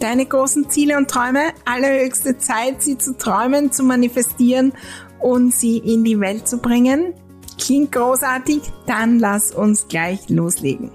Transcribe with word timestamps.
deine 0.00 0.26
großen 0.26 0.68
Ziele 0.70 0.96
und 0.96 1.08
Träume, 1.08 1.52
allerhöchste 1.64 2.38
Zeit, 2.38 2.82
sie 2.82 2.98
zu 2.98 3.16
träumen, 3.16 3.70
zu 3.70 3.84
manifestieren 3.84 4.72
und 5.20 5.54
sie 5.54 5.78
in 5.78 6.02
die 6.04 6.18
Welt 6.18 6.48
zu 6.48 6.58
bringen? 6.58 7.14
Klingt 7.58 7.92
großartig? 7.92 8.62
Dann 8.86 9.18
lass 9.18 9.52
uns 9.52 9.86
gleich 9.88 10.28
loslegen. 10.28 10.90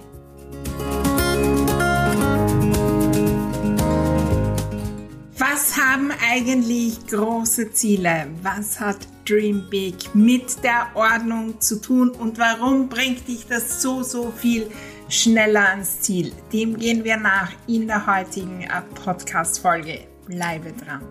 Was 5.38 5.78
haben 5.78 6.11
eigentlich 6.31 7.06
große 7.08 7.72
Ziele? 7.72 8.28
Was 8.42 8.80
hat 8.80 8.98
Dream 9.26 9.67
Big 9.70 10.14
mit 10.14 10.64
der 10.64 10.88
Ordnung 10.95 11.59
zu 11.59 11.81
tun 11.81 12.09
und 12.09 12.38
warum 12.38 12.89
bringt 12.89 13.28
dich 13.28 13.48
das 13.48 13.81
so, 13.81 14.03
so 14.03 14.31
viel 14.36 14.67
schneller 15.09 15.70
ans 15.70 16.02
Ziel. 16.02 16.31
Dem 16.52 16.78
gehen 16.78 17.03
wir 17.03 17.17
nach 17.17 17.52
in 17.67 17.88
der 17.88 18.06
heutigen 18.08 18.61
äh, 18.61 18.81
Podcast-Folge. 19.03 20.08
Bleibe 20.25 20.73
dran. 20.73 21.02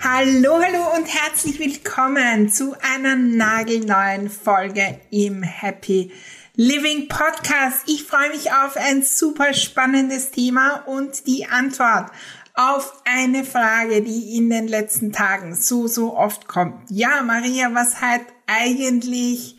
Hallo, 0.00 0.60
hallo 0.62 0.96
und 0.96 1.06
herzlich 1.06 1.58
willkommen 1.58 2.48
zu 2.48 2.74
einer 2.80 3.16
nagelneuen 3.16 4.30
Folge 4.30 5.00
im 5.10 5.42
Happy 5.42 6.12
Living 6.54 7.08
Podcast. 7.08 7.82
Ich 7.86 8.04
freue 8.04 8.30
mich 8.30 8.52
auf 8.52 8.76
ein 8.76 9.02
super 9.02 9.52
spannendes 9.52 10.30
Thema 10.30 10.84
und 10.86 11.26
die 11.26 11.46
Antwort 11.46 12.10
auf 12.54 13.02
eine 13.04 13.44
Frage, 13.44 14.00
die 14.00 14.36
in 14.38 14.48
den 14.48 14.68
letzten 14.68 15.12
Tagen 15.12 15.54
so, 15.54 15.86
so 15.86 16.16
oft 16.16 16.48
kommt. 16.48 16.88
Ja, 16.88 17.22
Maria, 17.22 17.74
was 17.74 18.00
hat 18.00 18.22
eigentlich 18.46 19.56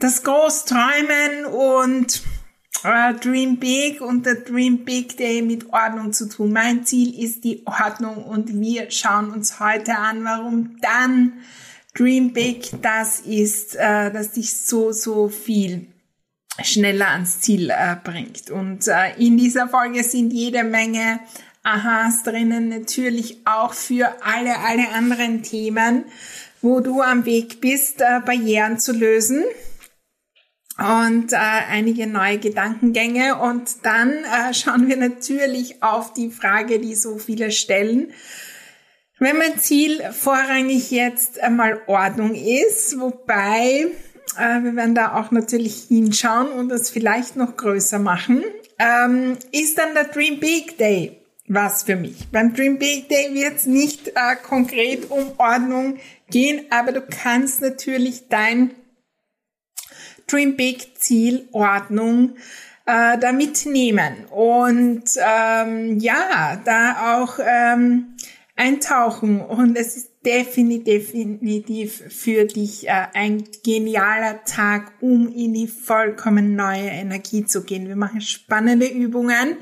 das 0.00 0.22
Großträumen 0.22 1.46
und 1.46 2.22
äh, 2.84 3.14
Dream 3.14 3.58
Big 3.58 4.00
und 4.00 4.26
der 4.26 4.36
Dream 4.36 4.84
Big 4.84 5.16
Day 5.16 5.42
mit 5.42 5.72
Ordnung 5.72 6.12
zu 6.12 6.28
tun. 6.28 6.52
Mein 6.52 6.84
Ziel 6.84 7.18
ist 7.18 7.44
die 7.44 7.62
Ordnung 7.66 8.24
und 8.24 8.60
wir 8.60 8.90
schauen 8.90 9.30
uns 9.30 9.60
heute 9.60 9.96
an, 9.96 10.24
warum 10.24 10.76
dann 10.80 11.34
Dream 11.94 12.32
Big 12.32 12.82
das 12.82 13.20
ist, 13.20 13.76
äh, 13.76 14.10
dass 14.12 14.32
dich 14.32 14.56
so, 14.56 14.92
so 14.92 15.28
viel 15.28 15.86
schneller 16.62 17.08
ans 17.08 17.40
Ziel 17.40 17.70
äh, 17.70 17.96
bringt. 18.02 18.50
Und 18.50 18.86
äh, 18.88 19.14
in 19.16 19.38
dieser 19.38 19.68
Folge 19.68 20.02
sind 20.04 20.32
jede 20.32 20.64
Menge 20.64 21.20
Aha's 21.62 22.22
drinnen, 22.22 22.68
natürlich 22.68 23.38
auch 23.46 23.72
für 23.72 24.22
alle, 24.22 24.58
alle 24.58 24.90
anderen 24.90 25.42
Themen, 25.42 26.04
wo 26.64 26.80
du 26.80 27.02
am 27.02 27.26
Weg 27.26 27.60
bist, 27.60 28.00
äh, 28.00 28.20
Barrieren 28.24 28.78
zu 28.78 28.92
lösen 28.92 29.44
und 30.78 31.34
äh, 31.34 31.36
einige 31.36 32.06
neue 32.06 32.38
Gedankengänge. 32.38 33.36
Und 33.36 33.84
dann 33.84 34.10
äh, 34.10 34.54
schauen 34.54 34.88
wir 34.88 34.96
natürlich 34.96 35.82
auf 35.82 36.14
die 36.14 36.30
Frage, 36.30 36.80
die 36.80 36.94
so 36.94 37.18
viele 37.18 37.52
stellen. 37.52 38.12
Wenn 39.18 39.36
mein 39.36 39.58
Ziel 39.58 40.02
vorrangig 40.12 40.90
jetzt 40.90 41.38
einmal 41.38 41.82
Ordnung 41.86 42.34
ist, 42.34 42.98
wobei 42.98 43.88
äh, 44.38 44.62
wir 44.62 44.74
werden 44.74 44.94
da 44.94 45.20
auch 45.20 45.30
natürlich 45.32 45.84
hinschauen 45.88 46.48
und 46.48 46.70
das 46.70 46.88
vielleicht 46.88 47.36
noch 47.36 47.58
größer 47.58 47.98
machen, 47.98 48.42
ähm, 48.78 49.36
ist 49.52 49.76
dann 49.76 49.92
der 49.92 50.04
Dream 50.04 50.40
Big 50.40 50.78
Day 50.78 51.23
was 51.46 51.82
für 51.82 51.96
mich. 51.96 52.28
Beim 52.32 52.54
Dream 52.54 52.78
Big 52.78 53.08
Day 53.08 53.34
wird 53.34 53.56
es 53.56 53.66
nicht 53.66 54.08
äh, 54.08 54.36
konkret 54.42 55.10
um 55.10 55.32
Ordnung 55.38 55.98
gehen, 56.30 56.66
aber 56.70 56.92
du 56.92 57.02
kannst 57.02 57.60
natürlich 57.60 58.28
dein 58.28 58.70
Dream 60.26 60.56
Big 60.56 60.98
Ziel 60.98 61.48
Ordnung 61.52 62.36
äh, 62.86 63.18
da 63.18 63.32
mitnehmen 63.32 64.24
und 64.30 65.04
ähm, 65.16 65.98
ja, 65.98 66.60
da 66.64 67.18
auch 67.18 67.38
ähm, 67.44 68.16
eintauchen 68.56 69.40
und 69.40 69.76
es 69.76 69.96
ist 69.96 70.10
definitiv, 70.24 71.12
für 72.08 72.46
dich 72.46 72.88
äh, 72.88 73.06
ein 73.12 73.44
genialer 73.62 74.44
Tag, 74.44 74.92
um 75.00 75.28
in 75.28 75.52
die 75.52 75.68
vollkommen 75.68 76.56
neue 76.56 76.88
Energie 76.88 77.44
zu 77.44 77.64
gehen. 77.64 77.88
Wir 77.88 77.96
machen 77.96 78.22
spannende 78.22 78.86
Übungen 78.86 79.58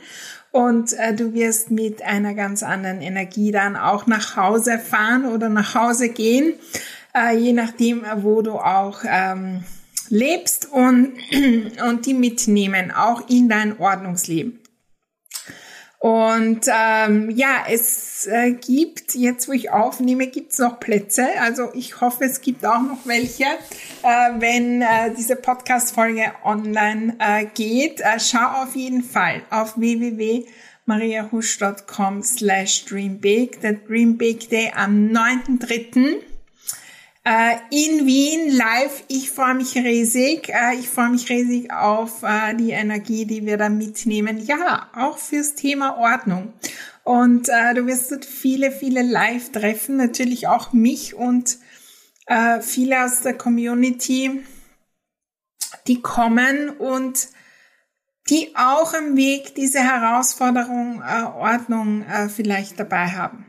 und 0.52 0.92
äh, 0.92 1.14
du 1.14 1.32
wirst 1.32 1.70
mit 1.70 2.02
einer 2.02 2.34
ganz 2.34 2.62
anderen 2.62 3.00
Energie 3.00 3.50
dann 3.50 3.74
auch 3.74 4.06
nach 4.06 4.36
Hause 4.36 4.78
fahren 4.78 5.24
oder 5.24 5.48
nach 5.48 5.74
Hause 5.74 6.10
gehen, 6.10 6.54
äh, 7.16 7.36
je 7.36 7.52
nachdem, 7.52 8.04
wo 8.18 8.42
du 8.42 8.52
auch 8.52 9.00
ähm, 9.04 9.64
lebst 10.08 10.70
und, 10.70 11.14
und 11.88 12.06
die 12.06 12.14
mitnehmen, 12.14 12.92
auch 12.92 13.28
in 13.28 13.48
dein 13.48 13.78
Ordnungsleben. 13.78 14.61
Und 16.02 16.66
ähm, 16.66 17.30
ja, 17.30 17.64
es 17.70 18.26
äh, 18.26 18.50
gibt, 18.50 19.14
jetzt 19.14 19.46
wo 19.46 19.52
ich 19.52 19.70
aufnehme, 19.70 20.26
gibt 20.26 20.52
es 20.52 20.58
noch 20.58 20.80
Plätze. 20.80 21.28
Also 21.40 21.70
ich 21.74 22.00
hoffe, 22.00 22.24
es 22.24 22.40
gibt 22.40 22.66
auch 22.66 22.82
noch 22.82 23.06
welche, 23.06 23.44
äh, 23.44 24.30
wenn 24.40 24.82
äh, 24.82 25.14
diese 25.16 25.36
Podcast-Folge 25.36 26.32
online 26.42 27.14
äh, 27.20 27.46
geht. 27.54 28.00
Äh, 28.00 28.18
schau 28.18 28.64
auf 28.64 28.74
jeden 28.74 29.04
Fall 29.04 29.42
auf 29.50 29.78
www.mariahusch.com 29.78 32.24
slash 32.24 32.84
dreambig. 32.86 33.60
Der 33.60 33.74
Dream 33.74 34.18
Big 34.18 34.48
Day 34.48 34.72
am 34.74 35.06
9.3 35.06 35.70
äh, 35.70 35.84
in 37.24 38.06
Wien 38.06 38.50
live. 38.50 39.04
Ich 39.06 39.30
freue 39.30 39.54
mich 39.54 39.76
riesig. 39.76 40.48
Äh, 40.48 40.74
ich 40.80 40.88
freue 40.88 41.10
mich 41.10 41.28
riesig 41.30 41.72
auf 41.72 42.22
äh, 42.24 42.54
die 42.54 42.70
Energie, 42.70 43.26
die 43.26 43.46
wir 43.46 43.56
da 43.56 43.68
mitnehmen. 43.68 44.44
Ja, 44.44 44.88
auch 44.94 45.18
fürs 45.18 45.54
Thema 45.54 45.98
Ordnung. 45.98 46.52
Und 47.04 47.48
äh, 47.48 47.74
du 47.74 47.86
wirst 47.86 48.10
dort 48.10 48.24
viele, 48.24 48.72
viele 48.72 49.02
live 49.02 49.52
treffen. 49.52 49.96
Natürlich 49.96 50.48
auch 50.48 50.72
mich 50.72 51.14
und 51.14 51.58
äh, 52.26 52.60
viele 52.60 53.04
aus 53.04 53.20
der 53.20 53.34
Community, 53.34 54.42
die 55.86 56.00
kommen 56.00 56.70
und 56.70 57.28
die 58.30 58.54
auch 58.54 58.94
im 58.94 59.16
Weg 59.16 59.54
diese 59.56 59.80
Herausforderung 59.80 61.02
äh, 61.02 61.24
Ordnung 61.24 62.02
äh, 62.02 62.28
vielleicht 62.28 62.78
dabei 62.78 63.08
haben. 63.08 63.46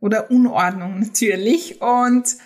Oder 0.00 0.30
Unordnung 0.30 1.00
natürlich. 1.00 1.80
Und 1.80 2.36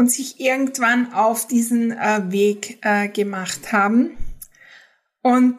und 0.00 0.10
sich 0.10 0.40
irgendwann 0.40 1.12
auf 1.12 1.46
diesen 1.46 1.92
äh, 1.92 2.22
Weg 2.32 2.78
äh, 2.80 3.06
gemacht 3.06 3.70
haben. 3.70 4.16
Und 5.20 5.58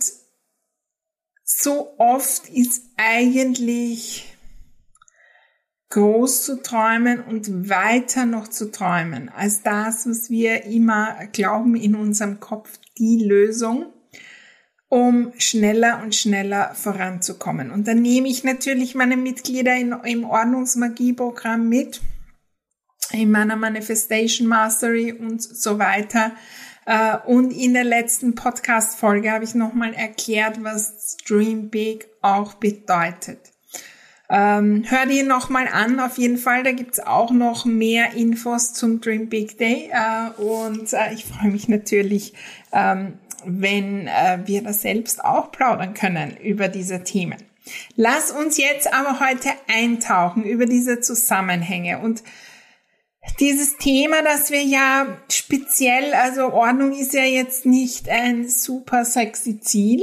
so 1.44 1.94
oft 2.00 2.50
ist 2.50 2.86
eigentlich 2.98 4.36
groß 5.90 6.42
zu 6.42 6.64
träumen 6.64 7.22
und 7.22 7.70
weiter 7.70 8.26
noch 8.26 8.48
zu 8.48 8.72
träumen 8.72 9.30
als 9.30 9.62
das, 9.62 10.10
was 10.10 10.32
wir 10.32 10.64
immer 10.64 11.28
glauben 11.32 11.76
in 11.76 11.94
unserem 11.94 12.40
Kopf, 12.40 12.80
die 12.98 13.24
Lösung, 13.24 13.94
um 14.90 15.34
schneller 15.38 16.02
und 16.02 16.16
schneller 16.16 16.74
voranzukommen. 16.74 17.70
Und 17.70 17.88
dann 17.88 18.02
nehme 18.02 18.28
ich 18.28 18.44
natürlich 18.44 18.96
meine 18.96 19.18
Mitglieder 19.18 19.76
in, 19.76 19.92
im 20.04 20.24
Ordnungsmagie-Programm 20.24 21.70
mit 21.70 22.02
in 23.14 23.32
meiner 23.32 23.56
Manifestation 23.56 24.48
Mastery 24.48 25.14
und 25.14 25.42
so 25.42 25.80
weiter, 25.80 26.32
äh, 26.86 27.18
und 27.26 27.52
in 27.52 27.74
der 27.74 27.84
letzten 27.84 28.36
Podcast-Folge 28.36 29.32
habe 29.32 29.44
ich 29.44 29.56
nochmal 29.56 29.94
erklärt, 29.94 30.64
was 30.64 31.18
Dream 31.28 31.70
Big 31.70 32.08
auch 32.22 32.56
bedeutet. 32.56 33.40
Ähm, 34.30 34.86
hör 34.88 35.06
dir 35.06 35.26
nochmal 35.26 35.68
an, 35.72 36.00
auf 36.00 36.18
jeden 36.18 36.38
Fall. 36.38 36.64
Da 36.64 36.72
gibt's 36.72 37.00
auch 37.00 37.32
noch 37.32 37.66
mehr 37.66 38.14
Infos 38.14 38.74
zum 38.74 39.02
Dream 39.02 39.28
Big 39.28 39.58
Day. 39.58 39.92
Äh, 39.92 40.42
und 40.42 40.94
äh, 40.94 41.14
ich 41.14 41.26
freue 41.26 41.52
mich 41.52 41.68
natürlich, 41.68 42.34
ähm, 42.72 43.14
wenn 43.44 44.06
wir 44.46 44.62
da 44.62 44.72
selbst 44.72 45.26
auch 45.26 45.52
plaudern 45.52 45.96
können 45.96 46.38
über 46.38 46.68
diese 46.68 47.04
Themen. 47.04 47.38
Lass 47.96 48.30
uns 48.30 48.58
jetzt 48.60 48.94
aber 48.94 49.20
heute 49.20 49.50
eintauchen 49.68 50.44
über 50.44 50.68
diese 50.68 51.00
Zusammenhänge 51.00 51.98
und 51.98 52.22
dieses 53.40 53.78
Thema, 53.78 54.24
das 54.24 54.50
wir 54.50 54.64
ja 54.64 55.18
speziell, 55.30 56.14
also 56.14 56.54
Ordnung 56.54 56.94
ist 56.94 57.14
ja 57.14 57.24
jetzt 57.24 57.66
nicht 57.66 58.10
ein 58.10 58.50
super 58.50 59.06
sexy 59.06 59.60
Ziel. 59.60 60.02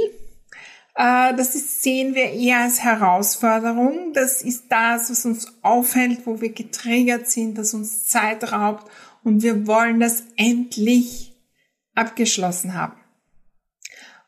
Äh, 0.95 1.33
das 1.35 1.55
ist, 1.55 1.83
sehen 1.83 2.15
wir 2.15 2.31
eher 2.31 2.59
als 2.59 2.81
Herausforderung. 2.81 4.13
Das 4.13 4.41
ist 4.41 4.65
das, 4.69 5.09
was 5.09 5.25
uns 5.25 5.47
aufhält, 5.61 6.25
wo 6.25 6.41
wir 6.41 6.51
getriggert 6.51 7.29
sind, 7.29 7.57
das 7.57 7.73
uns 7.73 8.05
Zeit 8.05 8.51
raubt 8.51 8.89
und 9.23 9.43
wir 9.43 9.67
wollen 9.67 9.99
das 9.99 10.23
endlich 10.37 11.33
abgeschlossen 11.95 12.73
haben 12.73 12.97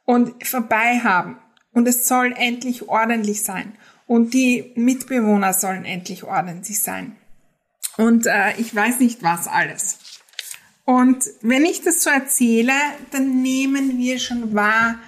und 0.05 0.45
vorbei 0.45 0.99
haben. 0.99 1.37
Und 1.73 1.87
es 1.87 2.05
soll 2.05 2.33
endlich 2.37 2.89
ordentlich 2.89 3.43
sein. 3.43 3.77
Und 4.05 4.33
die 4.33 4.73
Mitbewohner 4.75 5.53
sollen 5.53 5.85
endlich 5.85 6.25
ordentlich 6.25 6.81
sein. 6.81 7.15
Und 7.97 8.25
äh, 8.25 8.55
ich 8.57 8.73
weiß 8.73 8.99
nicht 8.99 9.23
was 9.23 9.47
alles. 9.47 9.99
Und 10.85 11.23
wenn 11.41 11.65
ich 11.65 11.81
das 11.81 12.03
so 12.03 12.09
erzähle, 12.09 12.73
dann 13.11 13.41
nehmen 13.41 13.97
wir 13.97 14.19
schon 14.19 14.53
wahr, 14.53 14.99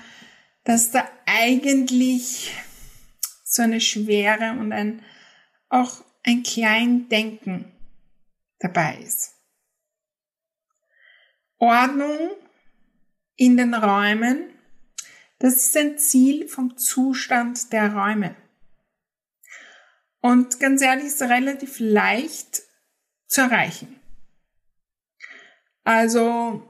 dass 0.64 0.92
da 0.92 1.08
eigentlich 1.26 2.56
so 3.44 3.64
eine 3.64 3.82
Schwere 3.82 4.52
und 4.60 4.72
ein, 4.72 5.04
auch 5.70 6.04
ein 6.24 6.44
Kleindenken 6.44 7.72
dabei 8.60 8.98
ist. 9.04 9.34
Ordnung 11.58 12.32
in 13.36 13.58
den 13.58 13.74
Räumen, 13.74 14.50
das 15.40 15.56
ist 15.56 15.78
ein 15.78 15.98
Ziel 15.98 16.48
vom 16.48 16.78
Zustand 16.78 17.74
der 17.74 17.94
Räume. 17.94 18.36
Und 20.22 20.60
ganz 20.60 20.82
ehrlich, 20.82 21.08
ist 21.08 21.22
relativ 21.22 21.80
leicht 21.80 22.62
zu 23.34 23.42
erreichen. 23.42 23.96
Also, 25.84 26.64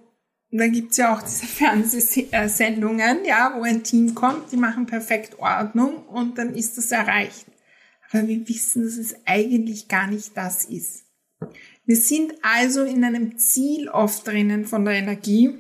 da 0.50 0.68
gibt's 0.68 0.98
ja 0.98 1.14
auch 1.16 1.22
diese 1.22 1.46
Fernsehsendungen, 1.46 3.26
ja, 3.26 3.54
wo 3.56 3.64
ein 3.64 3.84
Team 3.84 4.16
kommt, 4.16 4.52
die 4.52 4.58
machen 4.58 4.86
perfekt 4.86 5.38
Ordnung 5.40 6.06
und 6.08 6.38
dann 6.38 6.56
ist 6.56 6.78
das 6.78 6.92
erreicht. 6.92 7.46
Aber 8.12 8.28
wir 8.28 8.48
wissen, 8.48 8.84
dass 8.84 8.98
es 8.98 9.16
eigentlich 9.26 9.88
gar 9.88 10.08
nicht 10.08 10.38
das 10.38 10.66
ist. 10.66 11.04
Wir 11.86 11.98
sind 11.98 12.34
also 12.42 12.84
in 12.84 13.04
einem 13.04 13.38
Ziel 13.38 13.90
oft 13.90 14.26
drinnen 14.26 14.66
von 14.66 14.86
der 14.86 14.94
Energie, 14.94 15.56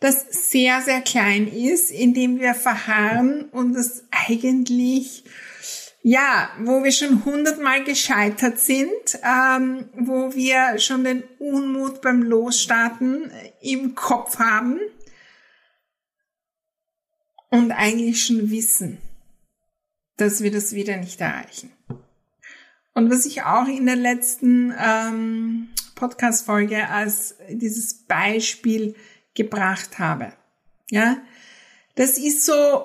das 0.00 0.50
sehr, 0.50 0.80
sehr 0.80 1.00
klein 1.02 1.46
ist, 1.46 1.90
in 1.90 2.14
dem 2.14 2.40
wir 2.40 2.54
verharren 2.54 3.44
und 3.50 3.74
das 3.74 4.04
eigentlich 4.10 5.24
ja, 6.08 6.50
wo 6.60 6.84
wir 6.84 6.92
schon 6.92 7.24
hundertmal 7.24 7.82
gescheitert 7.82 8.60
sind, 8.60 9.18
ähm, 9.24 9.88
wo 9.92 10.32
wir 10.36 10.78
schon 10.78 11.02
den 11.02 11.24
Unmut 11.40 12.00
beim 12.00 12.22
Losstarten 12.22 13.28
im 13.60 13.96
Kopf 13.96 14.38
haben 14.38 14.78
und 17.50 17.72
eigentlich 17.72 18.24
schon 18.24 18.52
wissen, 18.52 18.98
dass 20.16 20.44
wir 20.44 20.52
das 20.52 20.74
wieder 20.74 20.96
nicht 20.96 21.20
erreichen. 21.20 21.72
Und 22.94 23.10
was 23.10 23.26
ich 23.26 23.42
auch 23.42 23.66
in 23.66 23.86
der 23.86 23.96
letzten 23.96 24.72
ähm, 24.78 25.70
Podcast-Folge 25.96 26.88
als 26.88 27.34
dieses 27.48 28.04
Beispiel 28.04 28.94
gebracht 29.34 29.98
habe, 29.98 30.34
ja, 30.88 31.16
das 31.96 32.16
ist 32.16 32.44
so, 32.44 32.84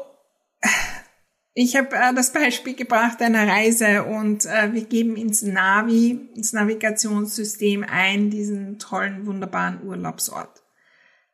ich 1.62 1.76
habe 1.76 1.96
äh, 1.96 2.14
das 2.14 2.34
Beispiel 2.34 2.74
gebracht 2.74 3.22
einer 3.22 3.48
Reise 3.48 4.04
und 4.04 4.46
äh, 4.46 4.74
wir 4.74 4.84
geben 4.86 5.16
ins 5.16 5.44
Navi, 5.44 6.30
ins 6.36 6.54
Navigationssystem 6.54 7.86
ein, 7.88 8.32
diesen 8.32 8.80
tollen, 8.80 9.28
wunderbaren 9.28 9.84
Urlaubsort. 9.84 10.64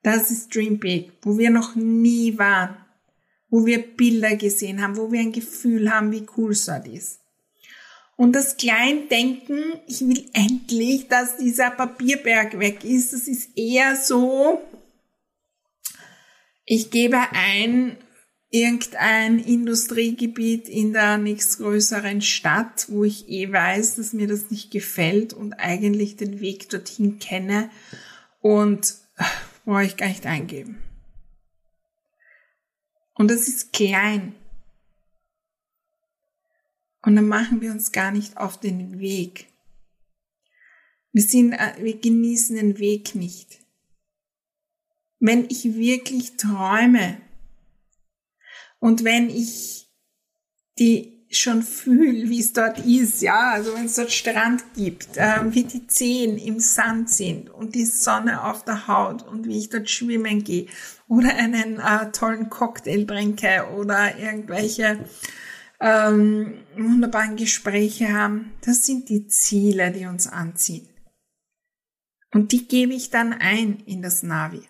Das 0.03 0.29
ist 0.29 0.53
Dream 0.53 0.79
Big, 0.79 1.13
wo 1.21 1.38
wir 1.38 1.50
noch 1.50 1.75
nie 1.75 2.38
waren, 2.38 2.77
wo 3.50 3.65
wir 3.65 3.81
Bilder 3.81 4.35
gesehen 4.35 4.81
haben, 4.81 4.97
wo 4.97 5.12
wir 5.12 5.21
ein 5.21 5.31
Gefühl 5.31 5.91
haben, 5.91 6.12
wie 6.12 6.25
cool 6.35 6.51
es 6.51 6.65
dort 6.65 6.88
ist. 6.88 7.21
Und 8.18 8.33
das 8.33 8.57
Kleindenken, 8.57 9.79
ich 9.85 10.01
will 10.01 10.29
endlich, 10.33 11.07
dass 11.07 11.38
dieser 11.38 11.71
Papierberg 11.71 12.59
weg 12.59 12.83
ist, 12.83 13.13
das 13.13 13.27
ist 13.27 13.56
eher 13.56 13.95
so, 13.95 14.62
ich 16.65 16.91
gebe 16.91 17.18
ein, 17.31 17.95
irgendein 18.50 19.40
Industriegebiet 19.40 20.70
in 20.70 20.94
der 20.94 21.18
nächstgrößeren 21.18 22.22
Stadt, 22.22 22.86
wo 22.90 23.04
ich 23.04 23.28
eh 23.30 23.52
weiß, 23.52 23.96
dass 23.96 24.14
mir 24.14 24.28
das 24.28 24.50
nicht 24.50 24.72
gefällt 24.72 25.34
und 25.34 25.54
eigentlich 25.54 26.16
den 26.16 26.40
Weg 26.40 26.70
dorthin 26.70 27.20
kenne 27.20 27.70
und 28.42 28.96
äh, 29.18 29.24
brauche 29.66 29.84
ich 29.84 29.98
gar 29.98 30.08
nicht 30.08 30.26
eingeben. 30.26 30.78
Und 33.16 33.32
das 33.32 33.48
ist 33.48 33.74
klein. 33.74 34.36
Und 37.02 37.16
dann 37.16 37.28
machen 37.28 37.62
wir 37.62 37.72
uns 37.72 37.92
gar 37.92 38.12
nicht 38.12 38.38
auf 38.38 38.60
den 38.60 39.00
Weg. 39.00 39.48
Wir 41.12 41.24
sind, 41.24 41.54
äh, 41.54 41.74
wir 41.80 42.00
genießen 42.00 42.56
den 42.56 42.78
Weg 42.78 43.16
nicht. 43.16 43.60
Wenn 45.20 45.46
ich 45.50 45.76
wirklich 45.76 46.38
träume, 46.38 47.20
und 48.79 49.03
wenn 49.03 49.29
ich 49.29 49.88
die 50.79 51.18
schon 51.29 51.62
fühle, 51.62 52.29
wie 52.29 52.39
es 52.39 52.53
dort 52.53 52.79
ist, 52.85 53.21
ja, 53.21 53.51
also 53.51 53.74
wenn 53.74 53.85
es 53.85 53.95
dort 53.95 54.12
Strand 54.12 54.63
gibt, 54.75 55.18
äh, 55.18 55.53
wie 55.53 55.63
die 55.63 55.85
Zehen 55.88 56.38
im 56.38 56.59
Sand 56.59 57.09
sind 57.09 57.50
und 57.50 57.75
die 57.75 57.85
Sonne 57.85 58.44
auf 58.44 58.63
der 58.63 58.88
Haut 58.88 59.27
und 59.27 59.46
wie 59.46 59.57
ich 59.57 59.69
dort 59.69 59.89
schwimmen 59.89 60.43
gehe 60.43 60.67
oder 61.07 61.36
einen 61.36 61.79
äh, 61.79 62.12
tollen 62.12 62.50
Cocktail 62.50 63.05
trinke 63.05 63.67
oder 63.75 64.17
irgendwelche 64.17 65.05
ähm, 65.79 66.60
wunderbaren 66.75 67.36
Gespräche 67.36 68.13
haben, 68.13 68.53
das 68.62 68.86
sind 68.86 69.10
die 69.10 69.27
Ziele, 69.27 69.91
die 69.91 70.05
uns 70.05 70.27
anziehen. 70.27 70.88
Und 72.34 72.51
die 72.51 72.67
gebe 72.67 72.93
ich 72.93 73.10
dann 73.10 73.34
ein 73.34 73.81
in 73.86 74.01
das 74.01 74.24
Navi. 74.24 74.62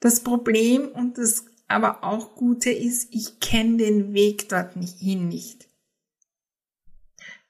Das 0.00 0.20
Problem 0.20 0.88
und 0.88 1.16
das 1.18 1.44
aber 1.72 2.04
auch 2.04 2.34
Gute 2.34 2.70
ist, 2.70 3.08
ich 3.12 3.40
kenne 3.40 3.78
den 3.78 4.14
Weg 4.14 4.48
dort 4.48 4.76
nicht, 4.76 4.98
hin 4.98 5.28
nicht. 5.28 5.68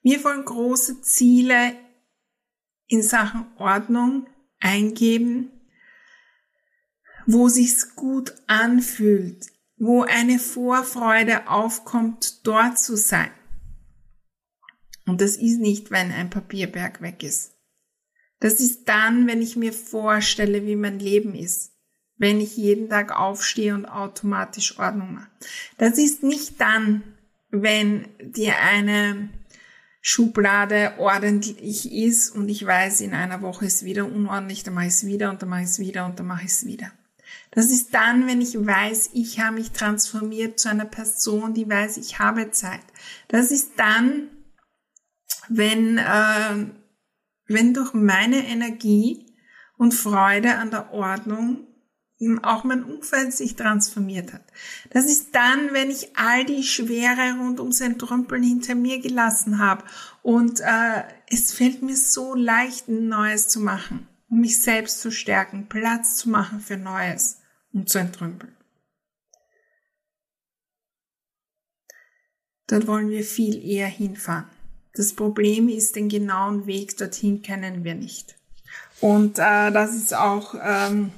Wir 0.02 0.23
wollen 0.25 0.45
große 0.45 1.02
Ziele 1.02 1.76
in 2.87 3.02
Sachen 3.02 3.47
Ordnung 3.59 4.26
eingeben, 4.61 5.50
wo 7.26 7.49
sich's 7.49 7.95
gut 7.95 8.35
anfühlt, 8.47 9.47
wo 9.76 10.02
eine 10.02 10.38
Vorfreude 10.38 11.49
aufkommt, 11.49 12.47
dort 12.47 12.79
zu 12.79 12.97
sein. 12.97 13.31
Und 15.07 15.21
das 15.21 15.37
ist 15.37 15.59
nicht, 15.59 15.91
wenn 15.91 16.12
ein 16.12 16.31
Papierberg 16.31 17.00
weg 17.00 17.23
ist. 17.23 17.52
Das 18.41 18.61
ist 18.61 18.88
dann, 18.88 19.26
wenn 19.26 19.43
ich 19.43 19.57
mir 19.57 19.73
vorstelle, 19.73 20.67
wie 20.67 20.76
mein 20.76 20.99
Leben 20.99 21.35
ist 21.35 21.72
wenn 22.23 22.41
ich 22.41 22.57
jeden 22.57 22.88
Tag 22.88 23.11
aufstehe 23.11 23.75
und 23.75 23.85
automatisch 23.85 24.79
Ordnung 24.79 25.14
mache. 25.14 25.26
Das 25.76 25.99
ist 25.99 26.23
nicht 26.23 26.61
dann, 26.61 27.02
wenn 27.50 28.07
dir 28.21 28.55
eine 28.61 29.29
Schublade 30.00 30.93
ordentlich 30.99 31.93
ist 31.93 32.31
und 32.31 32.49
ich 32.49 32.64
weiß, 32.64 33.00
in 33.00 33.12
einer 33.12 33.43
Woche 33.43 33.67
ist 33.67 33.85
wieder 33.85 34.05
unordentlich, 34.05 34.62
dann 34.62 34.75
mache 34.75 34.87
ich 34.87 34.93
es 34.93 35.05
wieder 35.05 35.31
und 35.31 35.43
dann 35.43 35.49
mache 35.49 35.62
ich 35.62 35.71
es 35.71 35.81
wieder 35.81 36.07
und 36.07 36.17
dann 36.21 36.29
mache 36.29 36.45
ich 36.45 36.52
es 36.52 36.64
wieder. 36.64 36.93
Das 37.50 37.67
ist 37.73 37.93
dann, 37.93 38.29
wenn 38.29 38.41
ich 38.41 38.55
weiß, 38.55 39.11
ich 39.14 39.41
habe 39.41 39.57
mich 39.57 39.73
transformiert 39.73 40.61
zu 40.61 40.69
einer 40.69 40.85
Person, 40.85 41.55
die 41.55 41.69
weiß, 41.69 41.97
ich 41.97 42.21
habe 42.21 42.52
Zeit. 42.52 42.85
Das 43.26 43.50
ist 43.50 43.73
dann, 43.79 44.29
wenn, 45.49 45.99
äh, 45.99 46.67
wenn 47.49 47.75
durch 47.75 47.95
meine 47.95 48.47
Energie 48.47 49.26
und 49.76 49.93
Freude 49.93 50.55
an 50.59 50.71
der 50.71 50.93
Ordnung 50.93 51.67
auch 52.43 52.64
mein 52.64 52.85
Umfeld 52.85 53.33
sich 53.33 53.57
transformiert 53.57 54.33
hat. 54.33 54.43
Das 54.91 55.07
ist 55.07 55.35
dann, 55.35 55.73
wenn 55.73 55.91
ich 55.91 56.17
all 56.17 56.45
die 56.45 56.62
Schwere 56.62 57.38
rund 57.38 57.61
ums 57.61 57.81
Entrümpeln 57.81 58.43
hinter 58.43 58.75
mir 58.75 59.00
gelassen 59.00 59.59
habe 59.59 59.85
und 60.23 60.61
äh, 60.61 61.02
es 61.29 61.52
fällt 61.52 61.83
mir 61.83 61.97
so 61.97 62.35
leicht, 62.35 62.88
ein 62.88 63.09
Neues 63.09 63.49
zu 63.49 63.61
machen. 63.61 64.09
um 64.33 64.41
mich 64.41 64.62
selbst 64.62 65.02
zu 65.02 65.11
stärken, 65.11 65.69
Platz 65.69 66.17
zu 66.17 66.31
machen 66.31 66.61
für 66.61 66.79
Neues 66.79 67.38
und 67.73 67.91
zu 67.91 67.99
entrümpeln. 67.99 68.57
Dort 72.67 72.87
wollen 72.87 73.11
wir 73.11 73.25
viel 73.25 73.62
eher 73.62 73.88
hinfahren. 73.88 74.49
Das 74.95 75.12
Problem 75.12 75.69
ist, 75.69 75.97
den 75.97 76.09
genauen 76.09 76.67
Weg 76.67 76.97
dorthin 76.97 77.43
kennen 77.43 77.85
wir 77.85 77.95
nicht. 77.95 78.37
Und 79.00 79.38
äh, 79.38 79.71
das 79.71 79.95
ist 79.95 80.14
auch 80.14 80.55
ähm, 80.62 81.12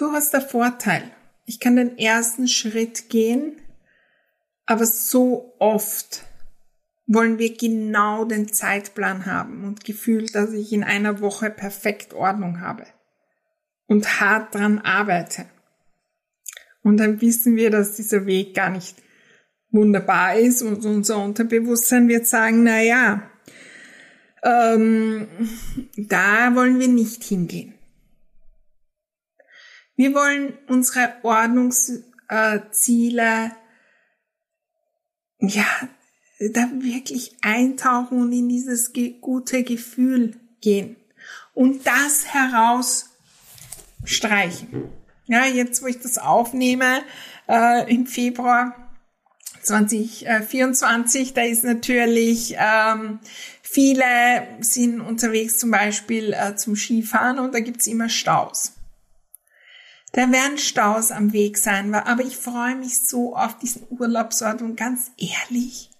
durchaus 0.00 0.30
der 0.30 0.40
Vorteil. 0.40 1.02
Ich 1.44 1.60
kann 1.60 1.76
den 1.76 1.98
ersten 1.98 2.48
Schritt 2.48 3.08
gehen, 3.08 3.56
aber 4.66 4.86
so 4.86 5.54
oft 5.58 6.24
wollen 7.06 7.38
wir 7.38 7.56
genau 7.56 8.24
den 8.26 8.52
Zeitplan 8.52 9.24
haben 9.24 9.64
und 9.64 9.84
gefühlt, 9.84 10.34
dass 10.34 10.52
ich 10.52 10.72
in 10.72 10.84
einer 10.84 11.20
Woche 11.20 11.50
perfekt 11.50 12.12
Ordnung 12.12 12.60
habe 12.60 12.84
und 13.86 14.20
hart 14.20 14.54
dran 14.54 14.78
arbeite. 14.78 15.46
Und 16.82 16.98
dann 16.98 17.20
wissen 17.22 17.56
wir, 17.56 17.70
dass 17.70 17.96
dieser 17.96 18.26
Weg 18.26 18.54
gar 18.54 18.68
nicht 18.70 18.96
wunderbar 19.70 20.36
ist 20.36 20.62
und 20.62 20.84
unser 20.84 21.22
Unterbewusstsein 21.22 22.08
wird 22.08 22.26
sagen, 22.26 22.62
na 22.62 22.80
ja, 22.82 23.30
ähm, 24.42 25.28
da 25.96 26.54
wollen 26.54 26.78
wir 26.78 26.88
nicht 26.88 27.24
hingehen. 27.24 27.77
Wir 29.98 30.14
wollen 30.14 30.56
unsere 30.68 31.12
Ordnungsziele, 31.24 33.50
ja, 35.40 35.66
da 36.38 36.70
wirklich 36.74 37.36
eintauchen 37.42 38.22
und 38.22 38.30
in 38.30 38.48
dieses 38.48 38.92
gute 39.20 39.64
Gefühl 39.64 40.36
gehen 40.60 40.94
und 41.52 41.84
das 41.84 42.32
herausstreichen. 42.32 44.84
Ja, 45.26 45.46
jetzt, 45.46 45.82
wo 45.82 45.88
ich 45.88 45.98
das 45.98 46.18
aufnehme, 46.18 47.02
äh, 47.48 47.92
im 47.92 48.06
Februar, 48.06 48.76
2024, 49.64 51.34
da 51.34 51.42
ist 51.42 51.64
natürlich, 51.64 52.54
ähm, 52.56 53.18
viele 53.62 54.04
sind 54.60 55.00
unterwegs 55.00 55.58
zum 55.58 55.72
Beispiel 55.72 56.34
äh, 56.34 56.54
zum 56.54 56.76
Skifahren 56.76 57.40
und 57.40 57.52
da 57.52 57.58
gibt's 57.58 57.88
immer 57.88 58.08
Staus. 58.08 58.77
Da 60.12 60.32
werden 60.32 60.58
Staus 60.58 61.10
am 61.10 61.32
Weg 61.32 61.58
sein, 61.58 61.94
aber 61.94 62.22
ich 62.22 62.36
freue 62.36 62.76
mich 62.76 63.00
so 63.00 63.36
auf 63.36 63.58
diesen 63.58 63.86
Urlaubsort 63.90 64.62
und 64.62 64.76
ganz 64.76 65.10
ehrlich, 65.18 65.90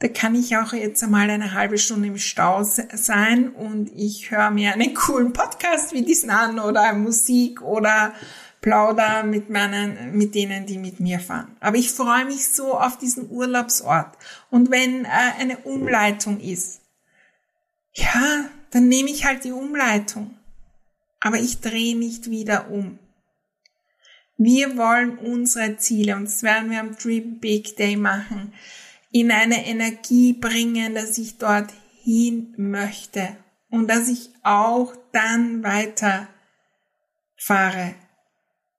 da 0.00 0.08
kann 0.08 0.34
ich 0.34 0.56
auch 0.56 0.72
jetzt 0.72 1.02
einmal 1.02 1.28
eine 1.28 1.54
halbe 1.54 1.76
Stunde 1.76 2.08
im 2.08 2.18
Stau 2.18 2.62
sein 2.62 3.48
und 3.50 3.90
ich 3.94 4.30
höre 4.30 4.50
mir 4.50 4.72
einen 4.72 4.94
coolen 4.94 5.32
Podcast 5.32 5.92
wie 5.92 6.02
diesen 6.02 6.30
an 6.30 6.60
oder 6.60 6.92
Musik 6.92 7.62
oder 7.62 8.12
plauder 8.60 9.24
mit 9.24 9.50
meinen, 9.50 10.16
mit 10.16 10.34
denen, 10.34 10.66
die 10.66 10.78
mit 10.78 11.00
mir 11.00 11.18
fahren. 11.20 11.56
Aber 11.60 11.76
ich 11.76 11.90
freue 11.90 12.24
mich 12.24 12.48
so 12.48 12.78
auf 12.78 12.98
diesen 12.98 13.30
Urlaubsort. 13.30 14.16
Und 14.50 14.70
wenn 14.70 15.04
äh, 15.04 15.08
eine 15.38 15.58
Umleitung 15.58 16.40
ist, 16.40 16.80
ja, 17.92 18.44
dann 18.70 18.88
nehme 18.88 19.10
ich 19.10 19.24
halt 19.24 19.44
die 19.44 19.52
Umleitung. 19.52 20.36
Aber 21.20 21.38
ich 21.38 21.60
drehe 21.60 21.96
nicht 21.96 22.30
wieder 22.30 22.70
um. 22.70 22.98
Wir 24.38 24.76
wollen 24.76 25.18
unsere 25.18 25.76
Ziele, 25.76 26.16
und 26.16 26.24
das 26.24 26.42
werden 26.42 26.70
wir 26.70 26.80
am 26.80 26.96
Dream 26.96 27.38
Big 27.38 27.76
Day 27.76 27.96
machen, 27.96 28.54
in 29.10 29.30
eine 29.30 29.66
Energie 29.66 30.32
bringen, 30.32 30.94
dass 30.94 31.18
ich 31.18 31.38
dorthin 31.38 32.54
möchte 32.56 33.36
und 33.70 33.88
dass 33.88 34.08
ich 34.08 34.30
auch 34.42 34.94
dann 35.12 35.62
weiter 35.62 36.28
fahre 37.36 37.94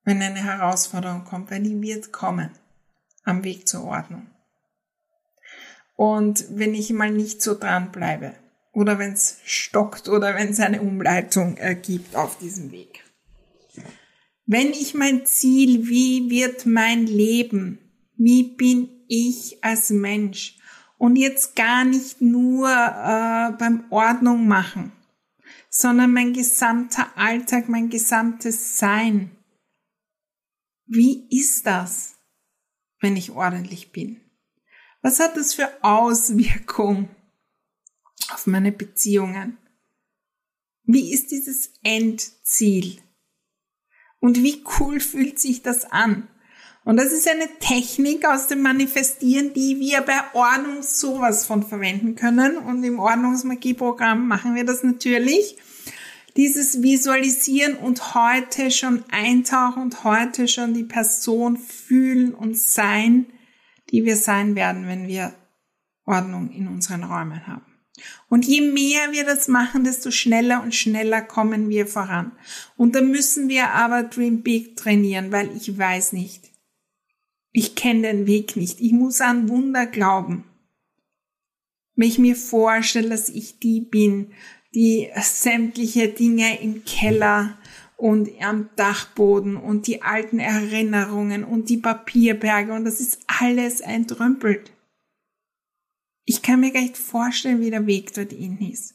wenn 0.09 0.23
eine 0.23 0.43
Herausforderung 0.43 1.23
kommt, 1.23 1.51
weil 1.51 1.61
die 1.61 1.79
wird 1.81 2.11
kommen 2.11 2.49
am 3.23 3.43
Weg 3.43 3.67
zur 3.67 3.83
Ordnung. 3.83 4.25
Und 5.95 6.45
wenn 6.49 6.73
ich 6.73 6.91
mal 6.91 7.11
nicht 7.11 7.43
so 7.43 7.53
dran 7.53 7.91
bleibe 7.91 8.33
oder 8.73 8.97
wenn 8.97 9.13
es 9.13 9.39
stockt 9.45 10.09
oder 10.09 10.33
wenn 10.33 10.49
es 10.49 10.59
eine 10.59 10.81
Umleitung 10.81 11.57
ergibt 11.57 12.15
auf 12.15 12.39
diesem 12.39 12.71
Weg. 12.71 13.03
Wenn 14.51 14.71
ich 14.71 14.95
mein 14.95 15.27
Ziel, 15.27 15.89
wie 15.89 16.31
wird 16.31 16.65
mein 16.65 17.05
Leben, 17.05 17.77
wie 18.15 18.41
bin 18.41 18.89
ich 19.07 19.63
als 19.63 19.91
Mensch 19.91 20.57
und 20.97 21.17
jetzt 21.17 21.55
gar 21.55 21.85
nicht 21.85 22.19
nur 22.19 22.67
äh, 22.67 23.51
beim 23.59 23.83
Ordnung 23.91 24.47
machen, 24.47 24.91
sondern 25.69 26.13
mein 26.13 26.33
gesamter 26.33 27.15
Alltag, 27.15 27.69
mein 27.69 27.91
gesamtes 27.91 28.79
Sein, 28.79 29.29
wie 30.87 31.27
ist 31.29 31.67
das, 31.67 32.15
wenn 33.01 33.15
ich 33.17 33.29
ordentlich 33.29 33.91
bin? 33.91 34.19
Was 35.03 35.19
hat 35.19 35.37
das 35.37 35.53
für 35.53 35.69
Auswirkung 35.83 37.07
auf 38.31 38.47
meine 38.47 38.71
Beziehungen? 38.71 39.59
Wie 40.85 41.13
ist 41.13 41.29
dieses 41.29 41.71
Endziel? 41.83 42.99
Und 44.19 44.43
wie 44.43 44.63
cool 44.79 44.99
fühlt 44.99 45.39
sich 45.39 45.61
das 45.61 45.85
an? 45.85 46.27
Und 46.85 46.97
das 46.97 47.11
ist 47.11 47.27
eine 47.27 47.47
Technik 47.59 48.25
aus 48.25 48.47
dem 48.47 48.61
Manifestieren, 48.61 49.53
die 49.53 49.79
wir 49.79 50.01
bei 50.01 50.19
Ordnung 50.33 50.81
sowas 50.81 51.45
von 51.45 51.63
verwenden 51.63 52.15
können. 52.15 52.57
Und 52.57 52.83
im 52.83 52.99
Ordnungsmagieprogramm 52.99 54.27
machen 54.27 54.55
wir 54.55 54.65
das 54.65 54.83
natürlich 54.83 55.57
dieses 56.37 56.81
Visualisieren 56.81 57.75
und 57.75 58.15
heute 58.15 58.71
schon 58.71 59.03
eintauchen 59.11 59.83
und 59.83 60.03
heute 60.03 60.47
schon 60.47 60.73
die 60.73 60.83
Person 60.83 61.57
fühlen 61.57 62.33
und 62.33 62.57
sein, 62.57 63.27
die 63.91 64.05
wir 64.05 64.15
sein 64.15 64.55
werden, 64.55 64.87
wenn 64.87 65.07
wir 65.07 65.33
Ordnung 66.05 66.49
in 66.51 66.67
unseren 66.67 67.03
Räumen 67.03 67.45
haben. 67.45 67.68
Und 68.29 68.45
je 68.45 68.61
mehr 68.61 69.11
wir 69.11 69.25
das 69.25 69.47
machen, 69.47 69.83
desto 69.83 70.11
schneller 70.11 70.61
und 70.63 70.75
schneller 70.75 71.21
kommen 71.21 71.69
wir 71.69 71.87
voran. 71.87 72.31
Und 72.77 72.95
da 72.95 73.01
müssen 73.01 73.49
wir 73.49 73.71
aber 73.71 74.03
Dream 74.03 74.41
Big 74.41 74.75
trainieren, 74.75 75.31
weil 75.31 75.49
ich 75.55 75.77
weiß 75.77 76.13
nicht. 76.13 76.49
Ich 77.51 77.75
kenne 77.75 78.03
den 78.03 78.27
Weg 78.27 78.55
nicht. 78.55 78.79
Ich 78.79 78.91
muss 78.91 79.21
an 79.21 79.49
Wunder 79.49 79.85
glauben. 79.85 80.43
Wenn 81.95 82.07
ich 82.07 82.19
mir 82.19 82.35
vorstelle, 82.35 83.09
dass 83.09 83.29
ich 83.29 83.59
die 83.59 83.81
bin, 83.81 84.31
die 84.73 85.09
sämtliche 85.19 86.09
Dinge 86.09 86.61
im 86.61 86.85
Keller 86.85 87.57
und 87.97 88.29
am 88.41 88.69
Dachboden 88.75 89.57
und 89.57 89.87
die 89.87 90.01
alten 90.01 90.39
Erinnerungen 90.39 91.43
und 91.43 91.69
die 91.69 91.77
Papierberge 91.77 92.71
und 92.71 92.85
das 92.85 93.01
ist 93.01 93.19
alles 93.27 93.81
entrümpelt. 93.81 94.71
Ich 96.29 96.43
kann 96.43 96.59
mir 96.59 96.69
gar 96.69 96.81
nicht 96.81 96.95
vorstellen, 96.95 97.59
wie 97.59 97.71
der 97.71 97.87
Weg 97.87 98.13
dorthin 98.13 98.59
ist. 98.59 98.93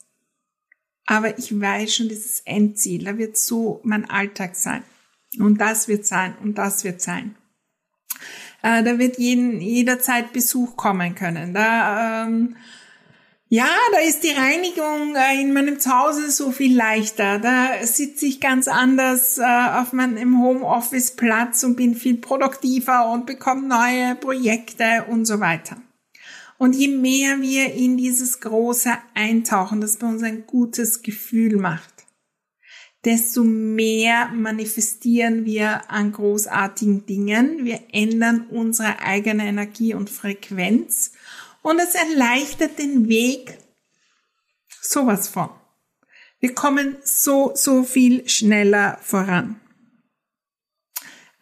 Aber 1.05 1.37
ich 1.37 1.61
weiß 1.61 1.93
schon 1.93 2.09
dieses 2.09 2.39
Endziel, 2.45 3.07
da 3.07 3.19
wird 3.19 3.37
so 3.37 3.81
mein 3.83 4.09
Alltag 4.09 4.55
sein. 4.55 4.85
Und 5.41 5.61
das 5.61 5.89
wird 5.89 6.07
sein 6.07 6.37
und 6.41 6.59
das 6.59 6.85
wird 6.85 7.01
sein. 7.01 7.35
Äh, 8.63 8.85
da 8.85 9.01
wird 9.01 9.19
jeden, 9.19 9.61
jederzeit 9.61 10.33
Besuch 10.33 10.77
kommen 10.77 11.17
können. 11.17 11.55
Da 11.55 12.25
ähm, 12.25 12.55
ja, 13.49 13.67
da 13.91 13.99
ist 13.99 14.23
die 14.23 14.31
Reinigung 14.31 15.17
äh, 15.17 15.41
in 15.41 15.53
meinem 15.53 15.81
Zuhause 15.81 16.31
so 16.31 16.53
viel 16.53 16.77
leichter. 16.77 17.41
Da 17.41 17.85
sitze 17.85 18.27
ich 18.27 18.41
ganz 18.41 18.69
anders 18.69 19.39
äh, 19.39 19.43
auf 19.43 19.93
meinem 19.93 20.41
Homeoffice 20.41 21.17
Platz 21.17 21.65
und 21.65 21.75
bin 21.75 21.97
viel 21.97 22.17
produktiver 22.17 23.11
und 23.11 23.27
bekomme 23.27 23.67
neue 23.67 24.15
Projekte 24.15 25.07
und 25.09 25.25
so 25.25 25.41
weiter. 25.41 25.79
Und 26.59 26.75
je 26.75 26.89
mehr 26.89 27.41
wir 27.41 27.75
in 27.75 27.97
dieses 27.97 28.41
große 28.41 28.93
eintauchen, 29.15 29.81
das 29.81 29.97
bei 29.97 30.07
uns 30.07 30.23
ein 30.23 30.47
gutes 30.47 31.03
Gefühl 31.03 31.57
macht, 31.57 32.05
desto 33.05 33.43
mehr 33.45 34.29
manifestieren 34.29 35.45
wir 35.45 35.91
an 35.91 36.13
großartigen 36.13 37.07
Dingen. 37.07 37.65
Wir 37.65 37.81
ändern 37.93 38.47
unsere 38.51 39.01
eigene 39.01 39.47
Energie 39.47 39.95
und 39.95 40.11
Frequenz 40.11 41.13
und 41.63 41.79
es 41.81 41.95
erleichtert 41.95 42.79
den 42.79 43.09
Weg 43.09 43.59
sowas 44.81 45.29
von. 45.29 45.51
Wir 46.41 46.55
kommen 46.55 46.97
so, 47.03 47.53
so 47.55 47.85
viel 47.85 48.29
schneller 48.29 48.99
voran. 49.03 49.61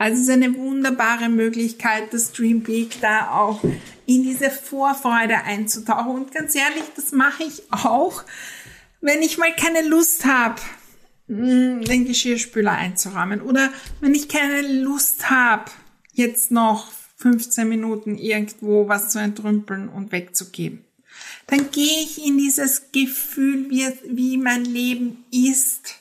Also 0.02 0.16
es 0.16 0.22
ist 0.22 0.30
eine 0.30 0.56
wunderbare 0.56 1.28
Möglichkeit, 1.28 2.12
das 2.12 2.32
Dream 2.32 2.62
Big 2.62 3.00
da 3.00 3.30
auch 3.30 3.62
in 4.04 4.24
diese 4.24 4.50
Vorfreude 4.50 5.44
einzutauchen. 5.44 6.10
Und 6.10 6.32
ganz 6.32 6.56
ehrlich, 6.56 6.82
das 6.96 7.12
mache 7.12 7.44
ich 7.44 7.62
auch, 7.70 8.24
wenn 9.00 9.22
ich 9.22 9.38
mal 9.38 9.54
keine 9.54 9.86
Lust 9.86 10.24
habe, 10.24 10.60
hm, 11.28 11.82
den 11.82 12.04
Geschirrspüler 12.04 12.72
einzuräumen 12.72 13.42
oder 13.42 13.70
wenn 14.00 14.12
ich 14.12 14.28
keine 14.28 14.82
Lust 14.82 15.30
habe, 15.30 15.70
jetzt 16.12 16.50
noch 16.50 16.90
15 17.18 17.68
Minuten 17.68 18.18
irgendwo 18.18 18.88
was 18.88 19.10
zu 19.10 19.20
entrümpeln 19.20 19.88
und 19.88 20.10
wegzugeben. 20.10 20.84
dann 21.46 21.70
gehe 21.70 22.02
ich 22.02 22.26
in 22.26 22.38
dieses 22.38 22.90
Gefühl, 22.90 23.70
wie, 23.70 23.86
wie 24.08 24.36
mein 24.36 24.64
Leben 24.64 25.24
ist, 25.30 26.00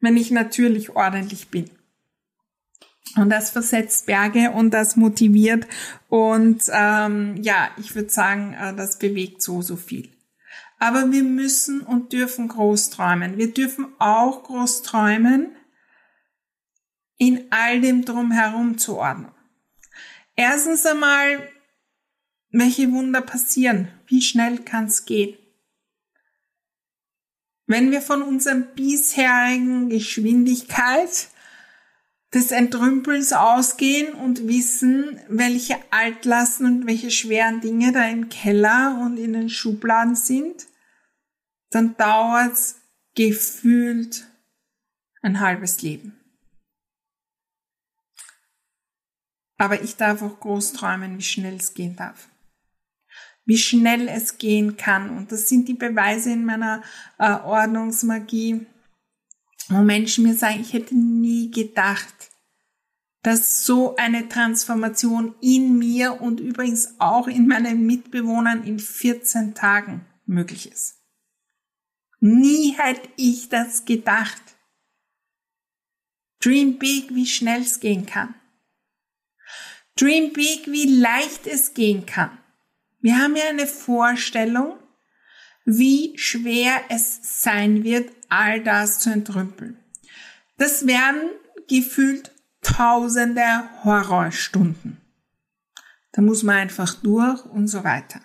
wenn 0.00 0.18
ich 0.18 0.30
natürlich 0.30 0.90
ordentlich 0.90 1.48
bin. 1.48 1.70
Und 3.16 3.30
das 3.30 3.50
versetzt 3.50 4.06
Berge 4.06 4.50
und 4.50 4.70
das 4.70 4.96
motiviert 4.96 5.66
und 6.08 6.62
ähm, 6.72 7.36
ja, 7.42 7.70
ich 7.78 7.94
würde 7.94 8.10
sagen, 8.10 8.54
äh, 8.54 8.74
das 8.74 8.98
bewegt 8.98 9.42
so, 9.42 9.62
so 9.62 9.76
viel. 9.76 10.10
Aber 10.78 11.10
wir 11.10 11.22
müssen 11.22 11.80
und 11.80 12.12
dürfen 12.12 12.48
groß 12.48 12.90
träumen. 12.90 13.36
Wir 13.36 13.52
dürfen 13.52 13.88
auch 13.98 14.44
groß 14.44 14.82
träumen, 14.82 15.56
in 17.18 17.46
all 17.50 17.80
dem 17.80 18.04
drumherum 18.04 18.78
zu 18.78 18.96
ordnen. 18.96 19.32
Erstens 20.36 20.86
einmal, 20.86 21.48
welche 22.50 22.92
Wunder 22.92 23.20
passieren? 23.20 23.88
Wie 24.06 24.22
schnell 24.22 24.58
kann 24.58 24.86
es 24.86 25.04
gehen? 25.04 25.36
Wenn 27.66 27.90
wir 27.90 28.00
von 28.00 28.22
unserer 28.22 28.54
bisherigen 28.54 29.90
Geschwindigkeit 29.90 31.28
des 32.34 32.50
Entrümpelns 32.50 33.32
ausgehen 33.32 34.12
und 34.14 34.46
wissen, 34.46 35.18
welche 35.28 35.76
Altlasten 35.90 36.66
und 36.66 36.86
welche 36.86 37.10
schweren 37.10 37.60
Dinge 37.60 37.92
da 37.92 38.06
im 38.08 38.28
Keller 38.28 39.00
und 39.02 39.16
in 39.16 39.32
den 39.32 39.48
Schubladen 39.48 40.14
sind, 40.14 40.66
dann 41.70 41.96
dauert's 41.96 42.80
gefühlt 43.14 44.26
ein 45.22 45.40
halbes 45.40 45.82
Leben. 45.82 46.14
Aber 49.56 49.82
ich 49.82 49.96
darf 49.96 50.22
auch 50.22 50.38
groß 50.38 50.74
träumen, 50.74 51.18
wie 51.18 51.22
schnell 51.22 51.56
es 51.56 51.74
gehen 51.74 51.96
darf. 51.96 52.28
Wie 53.44 53.58
schnell 53.58 54.06
es 54.06 54.38
gehen 54.38 54.76
kann. 54.76 55.10
Und 55.10 55.32
das 55.32 55.48
sind 55.48 55.66
die 55.66 55.74
Beweise 55.74 56.30
in 56.30 56.44
meiner 56.44 56.82
äh, 57.18 57.32
Ordnungsmagie, 57.32 58.66
wo 59.68 59.82
Menschen 59.82 60.24
mir 60.24 60.34
sagen, 60.34 60.60
ich 60.60 60.72
hätte 60.72 60.94
nie 60.94 61.50
gedacht, 61.50 62.14
dass 63.22 63.64
so 63.64 63.96
eine 63.96 64.28
Transformation 64.28 65.34
in 65.40 65.78
mir 65.78 66.20
und 66.20 66.40
übrigens 66.40 66.94
auch 66.98 67.26
in 67.26 67.48
meinen 67.48 67.84
Mitbewohnern 67.84 68.64
in 68.64 68.78
14 68.78 69.54
Tagen 69.54 70.06
möglich 70.24 70.70
ist. 70.70 70.96
Nie 72.20 72.74
hätte 72.76 73.08
ich 73.16 73.48
das 73.48 73.84
gedacht. 73.84 74.42
Dream 76.40 76.78
big, 76.78 77.14
wie 77.14 77.26
schnell 77.26 77.62
es 77.62 77.80
gehen 77.80 78.06
kann. 78.06 78.34
Dream 79.96 80.32
big, 80.32 80.68
wie 80.68 80.86
leicht 81.00 81.46
es 81.46 81.74
gehen 81.74 82.06
kann. 82.06 82.38
Wir 83.00 83.18
haben 83.18 83.36
ja 83.36 83.48
eine 83.48 83.66
Vorstellung, 83.66 84.78
wie 85.64 86.16
schwer 86.16 86.82
es 86.88 87.42
sein 87.42 87.84
wird, 87.84 88.10
all 88.28 88.62
das 88.62 89.00
zu 89.00 89.10
entrümpeln. 89.10 89.78
Das 90.56 90.86
werden 90.86 91.30
gefühlt 91.68 92.32
tausende 92.76 93.64
Horrorstunden. 93.84 95.00
Da 96.12 96.22
muss 96.22 96.42
man 96.42 96.56
einfach 96.56 96.94
durch 96.94 97.44
und 97.46 97.68
so 97.68 97.84
weiter. 97.84 98.20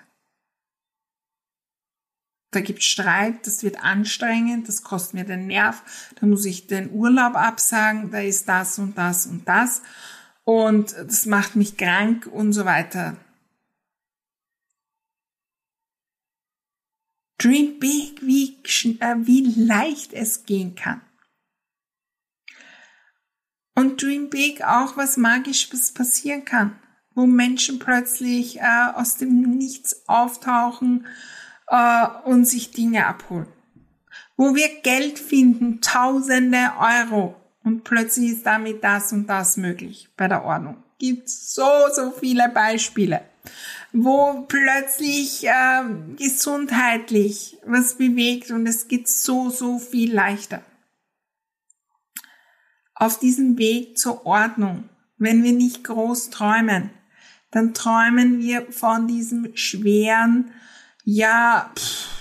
Da 2.51 2.61
gibt 2.61 2.83
Streit, 2.83 3.47
das 3.47 3.63
wird 3.63 3.83
anstrengend, 3.83 4.67
das 4.67 4.83
kostet 4.83 5.15
mir 5.15 5.25
den 5.25 5.47
Nerv, 5.47 5.83
da 6.19 6.27
muss 6.27 6.45
ich 6.45 6.67
den 6.67 6.91
Urlaub 6.91 7.35
absagen, 7.35 8.11
da 8.11 8.19
ist 8.19 8.47
das 8.47 8.77
und 8.77 8.95
das 8.95 9.25
und 9.25 9.47
das 9.47 9.81
und 10.43 10.93
das 10.93 11.25
macht 11.25 11.55
mich 11.55 11.77
krank 11.77 12.27
und 12.27 12.53
so 12.53 12.65
weiter. 12.65 13.17
Dream 17.39 17.79
big, 17.79 18.21
wie, 18.21 18.57
äh, 18.99 19.15
wie 19.25 19.53
leicht 19.59 20.13
es 20.13 20.45
gehen 20.45 20.75
kann. 20.75 21.01
Und 23.75 24.01
Dream 24.01 24.29
Big 24.29 24.63
auch, 24.63 24.97
was 24.97 25.17
Magisches 25.17 25.91
passieren 25.91 26.45
kann, 26.45 26.75
wo 27.15 27.25
Menschen 27.25 27.79
plötzlich 27.79 28.59
äh, 28.59 28.91
aus 28.93 29.17
dem 29.17 29.57
Nichts 29.57 30.07
auftauchen 30.07 31.07
äh, 31.67 32.07
und 32.25 32.45
sich 32.45 32.71
Dinge 32.71 33.07
abholen. 33.07 33.47
Wo 34.37 34.55
wir 34.55 34.67
Geld 34.81 35.17
finden, 35.17 35.81
tausende 35.81 36.71
Euro 36.79 37.35
und 37.63 37.83
plötzlich 37.83 38.31
ist 38.31 38.45
damit 38.45 38.83
das 38.83 39.11
und 39.11 39.27
das 39.27 39.57
möglich 39.57 40.09
bei 40.17 40.27
der 40.27 40.43
Ordnung. 40.43 40.83
Gibt 40.99 41.29
so, 41.29 41.67
so 41.93 42.11
viele 42.11 42.49
Beispiele, 42.49 43.21
wo 43.91 44.45
plötzlich 44.47 45.47
äh, 45.47 45.83
gesundheitlich 46.15 47.57
was 47.65 47.95
bewegt 47.95 48.51
und 48.51 48.67
es 48.67 48.87
geht 48.87 49.07
so, 49.07 49.49
so 49.49 49.79
viel 49.79 50.13
leichter 50.13 50.61
auf 52.95 53.19
diesem 53.19 53.57
Weg 53.57 53.97
zur 53.97 54.25
Ordnung, 54.25 54.89
wenn 55.17 55.43
wir 55.43 55.53
nicht 55.53 55.83
groß 55.83 56.29
träumen, 56.29 56.89
dann 57.51 57.73
träumen 57.73 58.39
wir 58.39 58.71
von 58.71 59.07
diesem 59.07 59.55
schweren, 59.55 60.51
ja, 61.03 61.71
pff, 61.75 62.13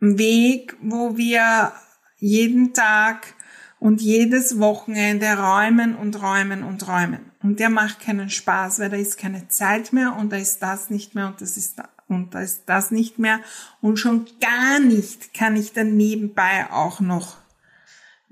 Weg, 0.00 0.76
wo 0.82 1.16
wir 1.16 1.72
jeden 2.18 2.74
Tag 2.74 3.34
und 3.78 4.00
jedes 4.00 4.58
Wochenende 4.58 5.26
räumen 5.36 5.94
und 5.94 6.22
räumen 6.22 6.62
und 6.62 6.86
räumen. 6.88 7.32
Und 7.42 7.60
der 7.60 7.70
macht 7.70 8.00
keinen 8.00 8.30
Spaß, 8.30 8.78
weil 8.78 8.90
da 8.90 8.96
ist 8.96 9.18
keine 9.18 9.48
Zeit 9.48 9.92
mehr 9.92 10.16
und 10.16 10.32
da 10.32 10.36
ist 10.36 10.60
das 10.60 10.90
nicht 10.90 11.14
mehr 11.14 11.26
und 11.26 11.40
das 11.40 11.56
ist 11.56 11.78
da 11.78 11.88
und 12.08 12.34
da 12.34 12.40
ist 12.40 12.64
das 12.66 12.90
nicht 12.90 13.18
mehr 13.18 13.40
und 13.80 13.98
schon 13.98 14.26
gar 14.40 14.78
nicht 14.78 15.32
kann 15.32 15.56
ich 15.56 15.72
dann 15.72 15.96
nebenbei 15.96 16.70
auch 16.70 17.00
noch 17.00 17.38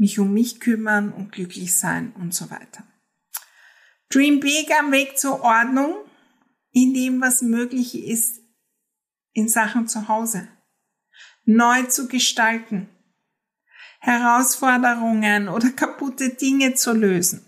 mich 0.03 0.19
um 0.19 0.35
mich 0.35 0.59
kümmern 0.59 1.12
und 1.12 1.31
glücklich 1.31 1.77
sein 1.77 2.12
und 2.19 2.35
so 2.35 2.51
weiter. 2.51 2.83
Dream 4.09 4.41
Big 4.41 4.69
am 4.77 4.91
Weg 4.91 5.17
zur 5.17 5.43
Ordnung 5.43 5.95
in 6.73 6.93
dem, 6.93 7.21
was 7.21 7.41
möglich 7.41 7.97
ist 7.97 8.41
in 9.33 9.49
Sachen 9.49 9.87
zu 9.87 10.09
Hause. 10.09 10.49
Neu 11.45 11.85
zu 11.85 12.09
gestalten. 12.09 12.88
Herausforderungen 14.01 15.49
oder 15.49 15.71
kaputte 15.71 16.31
Dinge 16.31 16.75
zu 16.75 16.93
lösen. 16.95 17.47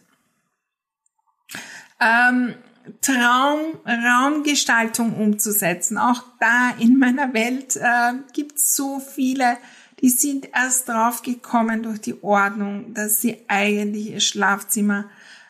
Ähm, 1.99 2.55
Traum, 3.01 3.81
Raumgestaltung 3.85 5.17
umzusetzen. 5.17 5.99
Auch 5.99 6.23
da 6.38 6.71
in 6.79 7.01
meiner 7.01 7.35
Welt 7.35 7.75
äh, 7.75 8.12
gibt 8.33 8.59
es 8.59 8.77
so 8.77 9.01
viele 9.01 9.57
die 10.05 10.11
sind 10.11 10.51
erst 10.53 10.90
drauf 10.90 11.23
gekommen 11.23 11.83
durch 11.83 11.99
die 11.99 12.23
Ordnung, 12.23 12.93
dass 12.93 13.23
sie 13.23 13.43
eigentlich 13.49 14.11
ihr 14.11 14.21
Schlafzimmer 14.21 15.09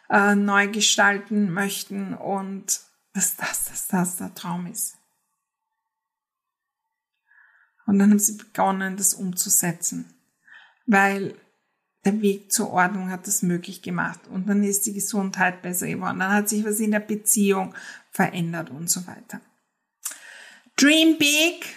äh, 0.08 0.36
neu 0.36 0.68
gestalten 0.68 1.52
möchten 1.52 2.14
und 2.14 2.78
dass 3.14 3.34
das, 3.34 3.64
dass 3.64 3.88
das 3.88 4.14
der 4.14 4.32
Traum 4.32 4.66
ist. 4.66 4.94
Und 7.84 7.98
dann 7.98 8.12
haben 8.12 8.20
sie 8.20 8.36
begonnen, 8.36 8.96
das 8.96 9.14
umzusetzen, 9.14 10.14
weil 10.86 11.34
der 12.04 12.22
Weg 12.22 12.52
zur 12.52 12.70
Ordnung 12.70 13.10
hat 13.10 13.26
das 13.26 13.42
möglich 13.42 13.82
gemacht. 13.82 14.20
Und 14.28 14.48
dann 14.48 14.62
ist 14.62 14.86
die 14.86 14.94
Gesundheit 14.94 15.62
besser 15.62 15.88
geworden. 15.88 16.20
Dann 16.20 16.32
hat 16.32 16.48
sich 16.48 16.64
was 16.64 16.78
in 16.78 16.92
der 16.92 17.00
Beziehung 17.00 17.74
verändert 18.12 18.70
und 18.70 18.88
so 18.88 19.04
weiter. 19.08 19.40
Dream 20.76 21.18
big 21.18 21.76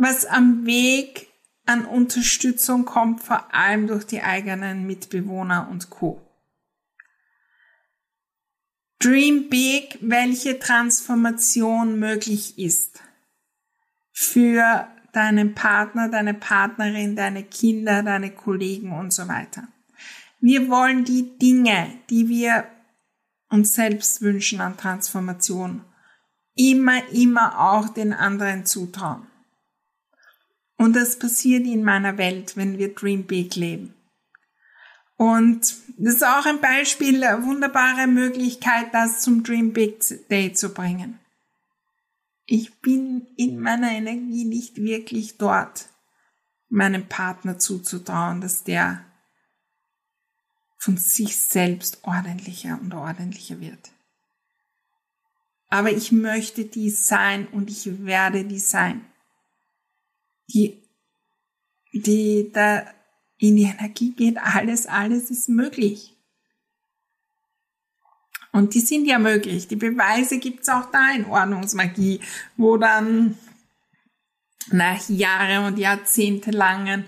was 0.00 0.24
am 0.24 0.64
Weg 0.64 1.28
an 1.66 1.84
Unterstützung 1.84 2.86
kommt, 2.86 3.20
vor 3.20 3.54
allem 3.54 3.86
durch 3.86 4.04
die 4.06 4.22
eigenen 4.22 4.86
Mitbewohner 4.86 5.68
und 5.70 5.90
Co. 5.90 6.26
Dream 8.98 9.48
big, 9.50 9.98
welche 10.00 10.58
Transformation 10.58 11.98
möglich 11.98 12.58
ist 12.58 13.02
für 14.10 14.88
deinen 15.12 15.54
Partner, 15.54 16.08
deine 16.08 16.34
Partnerin, 16.34 17.14
deine 17.14 17.44
Kinder, 17.44 18.02
deine 18.02 18.30
Kollegen 18.30 18.92
und 18.92 19.12
so 19.12 19.28
weiter. 19.28 19.68
Wir 20.40 20.68
wollen 20.70 21.04
die 21.04 21.38
Dinge, 21.38 21.92
die 22.08 22.28
wir 22.28 22.64
uns 23.50 23.74
selbst 23.74 24.22
wünschen 24.22 24.60
an 24.62 24.78
Transformation, 24.78 25.84
immer, 26.54 27.06
immer 27.12 27.60
auch 27.60 27.88
den 27.88 28.14
anderen 28.14 28.64
zutrauen. 28.64 29.29
Und 30.80 30.96
das 30.96 31.18
passiert 31.18 31.66
in 31.66 31.84
meiner 31.84 32.16
Welt, 32.16 32.56
wenn 32.56 32.78
wir 32.78 32.94
Dream 32.94 33.24
Big 33.26 33.54
leben. 33.54 33.92
Und 35.18 35.74
das 35.98 36.14
ist 36.14 36.24
auch 36.24 36.46
ein 36.46 36.62
Beispiel, 36.62 37.22
eine 37.22 37.44
wunderbare 37.44 38.06
Möglichkeit, 38.06 38.86
das 38.94 39.20
zum 39.20 39.42
Dream 39.42 39.74
Big 39.74 40.00
Day 40.30 40.54
zu 40.54 40.72
bringen. 40.72 41.18
Ich 42.46 42.80
bin 42.80 43.26
in 43.36 43.60
meiner 43.60 43.90
Energie 43.90 44.46
nicht 44.46 44.78
wirklich 44.78 45.36
dort, 45.36 45.90
meinem 46.70 47.06
Partner 47.06 47.58
zuzutrauen, 47.58 48.40
dass 48.40 48.64
der 48.64 49.04
von 50.78 50.96
sich 50.96 51.36
selbst 51.36 52.04
ordentlicher 52.04 52.78
und 52.80 52.94
ordentlicher 52.94 53.60
wird. 53.60 53.90
aber 55.70 55.92
ich 55.92 56.10
möchte 56.10 56.64
die 56.64 56.90
sein 56.90 57.46
und 57.48 57.70
ich 57.70 58.04
werde 58.04 58.44
die 58.44 58.58
sein. 58.58 59.04
Die, 60.52 60.82
die 61.92 62.50
da 62.52 62.84
in 63.38 63.56
die 63.56 63.64
Energie 63.64 64.12
geht, 64.12 64.38
alles, 64.38 64.86
alles 64.86 65.30
ist 65.30 65.48
möglich. 65.48 66.16
Und 68.52 68.74
die 68.74 68.80
sind 68.80 69.06
ja 69.06 69.18
möglich. 69.18 69.68
Die 69.68 69.76
Beweise 69.76 70.38
gibt's 70.38 70.68
auch 70.68 70.90
da 70.90 71.12
in 71.14 71.26
Ordnungsmagie, 71.26 72.20
wo 72.56 72.76
dann 72.76 73.38
nach 74.70 75.08
Jahre 75.08 75.66
und 75.66 75.78
Jahrzehnte 75.78 76.50
langen 76.50 77.04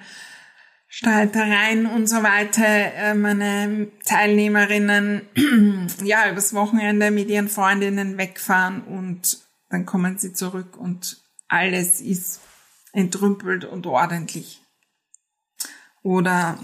Streitereien 0.89 1.87
und 1.87 2.07
so 2.07 2.23
weiter 2.23 2.67
äh, 2.67 3.15
meine 3.15 3.89
Teilnehmerinnen 4.05 5.23
ja 6.05 6.31
übers 6.31 6.53
Wochenende 6.53 7.11
mit 7.11 7.31
ihren 7.31 7.49
Freundinnen 7.49 8.19
wegfahren 8.19 8.83
und 8.83 9.39
dann 9.71 9.87
kommen 9.87 10.19
sie 10.19 10.35
zurück 10.35 10.77
und 10.77 11.17
alles 11.49 12.03
ist 12.03 12.41
entrümpelt 12.93 13.65
und 13.65 13.87
ordentlich. 13.87 14.61
Oder 16.03 16.59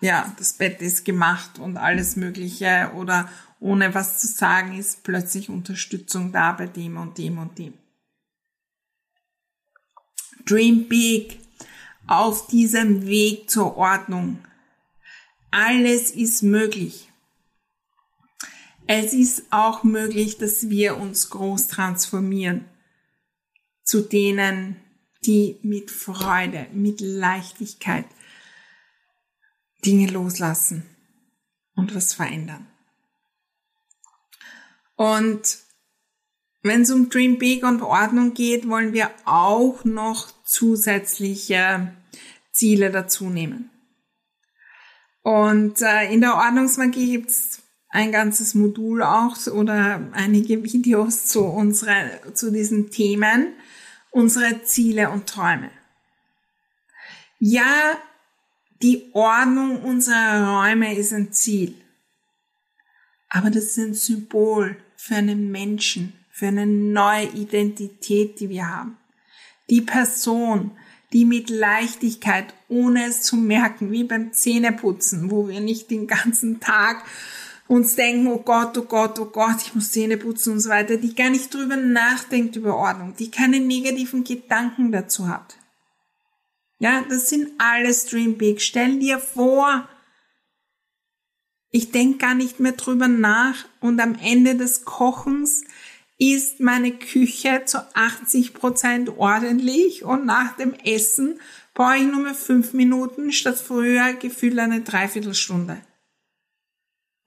ja, 0.00 0.34
das 0.38 0.54
Bett 0.54 0.82
ist 0.82 1.04
gemacht 1.04 1.58
und 1.58 1.76
alles 1.76 2.16
Mögliche 2.16 2.92
oder 2.94 3.30
ohne 3.60 3.94
was 3.94 4.18
zu 4.18 4.26
sagen 4.26 4.76
ist 4.76 5.04
plötzlich 5.04 5.48
Unterstützung 5.48 6.32
da 6.32 6.52
bei 6.52 6.66
dem 6.66 6.96
und 6.96 7.16
dem 7.18 7.38
und 7.38 7.58
dem. 7.58 7.74
Dream 10.44 10.88
big 10.88 11.38
auf 12.08 12.48
diesem 12.48 13.06
Weg 13.06 13.48
zur 13.48 13.76
Ordnung. 13.76 14.44
Alles 15.52 16.10
ist 16.10 16.42
möglich. 16.42 17.08
Es 18.88 19.12
ist 19.12 19.44
auch 19.50 19.84
möglich, 19.84 20.38
dass 20.38 20.68
wir 20.68 20.96
uns 20.96 21.30
groß 21.30 21.68
transformieren 21.68 22.64
zu 23.84 24.00
denen, 24.00 24.76
die 25.24 25.58
mit 25.62 25.90
Freude, 25.90 26.66
mit 26.72 27.00
Leichtigkeit 27.00 28.06
Dinge 29.84 30.10
loslassen 30.10 30.84
und 31.74 31.94
was 31.94 32.14
verändern. 32.14 32.66
Und 34.96 35.58
wenn 36.62 36.82
es 36.82 36.90
um 36.90 37.08
Dream 37.08 37.38
Big 37.38 37.64
und 37.64 37.82
Ordnung 37.82 38.34
geht, 38.34 38.68
wollen 38.68 38.92
wir 38.92 39.10
auch 39.24 39.84
noch 39.84 40.30
zusätzliche 40.44 41.92
Ziele 42.52 42.90
dazu 42.90 43.28
nehmen. 43.28 43.70
Und 45.22 45.80
äh, 45.82 46.12
in 46.12 46.20
der 46.20 46.34
Ordnungsmagie 46.36 47.12
gibt's 47.12 47.62
ein 47.88 48.10
ganzes 48.10 48.54
Modul 48.54 49.02
auch 49.02 49.36
oder 49.48 50.08
einige 50.12 50.64
Videos 50.64 51.26
zu, 51.26 51.44
unsere, 51.44 52.20
zu 52.34 52.50
diesen 52.50 52.90
Themen, 52.90 53.54
unsere 54.12 54.62
Ziele 54.62 55.10
und 55.10 55.26
Träume. 55.26 55.70
Ja, 57.40 57.98
die 58.82 59.10
Ordnung 59.12 59.82
unserer 59.82 60.60
Räume 60.60 60.96
ist 60.96 61.12
ein 61.12 61.32
Ziel. 61.32 61.74
Aber 63.28 63.50
das 63.50 63.64
ist 63.64 63.78
ein 63.78 63.94
Symbol 63.94 64.76
für 64.96 65.16
einen 65.16 65.50
Menschen, 65.50 66.12
für 66.30 66.48
eine 66.48 66.66
neue 66.66 67.26
Identität, 67.28 68.38
die 68.38 68.48
wir 68.48 68.68
haben. 68.68 68.98
Die 69.70 69.80
Person, 69.80 70.72
die 71.12 71.24
mit 71.24 71.48
Leichtigkeit, 71.48 72.52
ohne 72.68 73.06
es 73.06 73.22
zu 73.22 73.36
merken, 73.36 73.90
wie 73.90 74.04
beim 74.04 74.32
Zähneputzen, 74.32 75.30
wo 75.30 75.48
wir 75.48 75.60
nicht 75.60 75.90
den 75.90 76.06
ganzen 76.06 76.60
Tag 76.60 77.04
uns 77.72 77.94
denken, 77.94 78.26
oh 78.26 78.38
Gott, 78.38 78.76
oh 78.76 78.82
Gott, 78.82 79.18
oh 79.18 79.24
Gott, 79.24 79.62
ich 79.62 79.74
muss 79.74 79.92
Zähne 79.92 80.18
putzen 80.18 80.52
und 80.52 80.60
so 80.60 80.68
weiter, 80.68 80.98
die 80.98 81.14
gar 81.14 81.30
nicht 81.30 81.52
drüber 81.54 81.76
nachdenkt 81.76 82.54
über 82.54 82.76
Ordnung, 82.76 83.16
die 83.18 83.30
keine 83.30 83.60
negativen 83.60 84.24
Gedanken 84.24 84.92
dazu 84.92 85.26
hat. 85.26 85.56
Ja, 86.78 87.02
das 87.08 87.30
sind 87.30 87.50
alles 87.56 88.04
Dream 88.04 88.36
Big. 88.36 88.60
Stell 88.60 88.98
dir 88.98 89.18
vor, 89.18 89.88
ich 91.70 91.92
denke 91.92 92.18
gar 92.18 92.34
nicht 92.34 92.60
mehr 92.60 92.72
drüber 92.72 93.08
nach 93.08 93.64
und 93.80 94.00
am 94.00 94.16
Ende 94.16 94.54
des 94.54 94.84
Kochens 94.84 95.64
ist 96.18 96.60
meine 96.60 96.92
Küche 96.92 97.62
zu 97.64 97.78
80 97.94 98.52
Prozent 98.52 99.16
ordentlich 99.16 100.04
und 100.04 100.26
nach 100.26 100.58
dem 100.58 100.74
Essen 100.74 101.40
brauche 101.72 101.96
ich 101.96 102.02
nur 102.02 102.20
mehr 102.20 102.34
fünf 102.34 102.74
Minuten 102.74 103.32
statt 103.32 103.58
früher 103.58 104.12
gefühlt 104.12 104.58
eine 104.58 104.82
Dreiviertelstunde. 104.82 105.80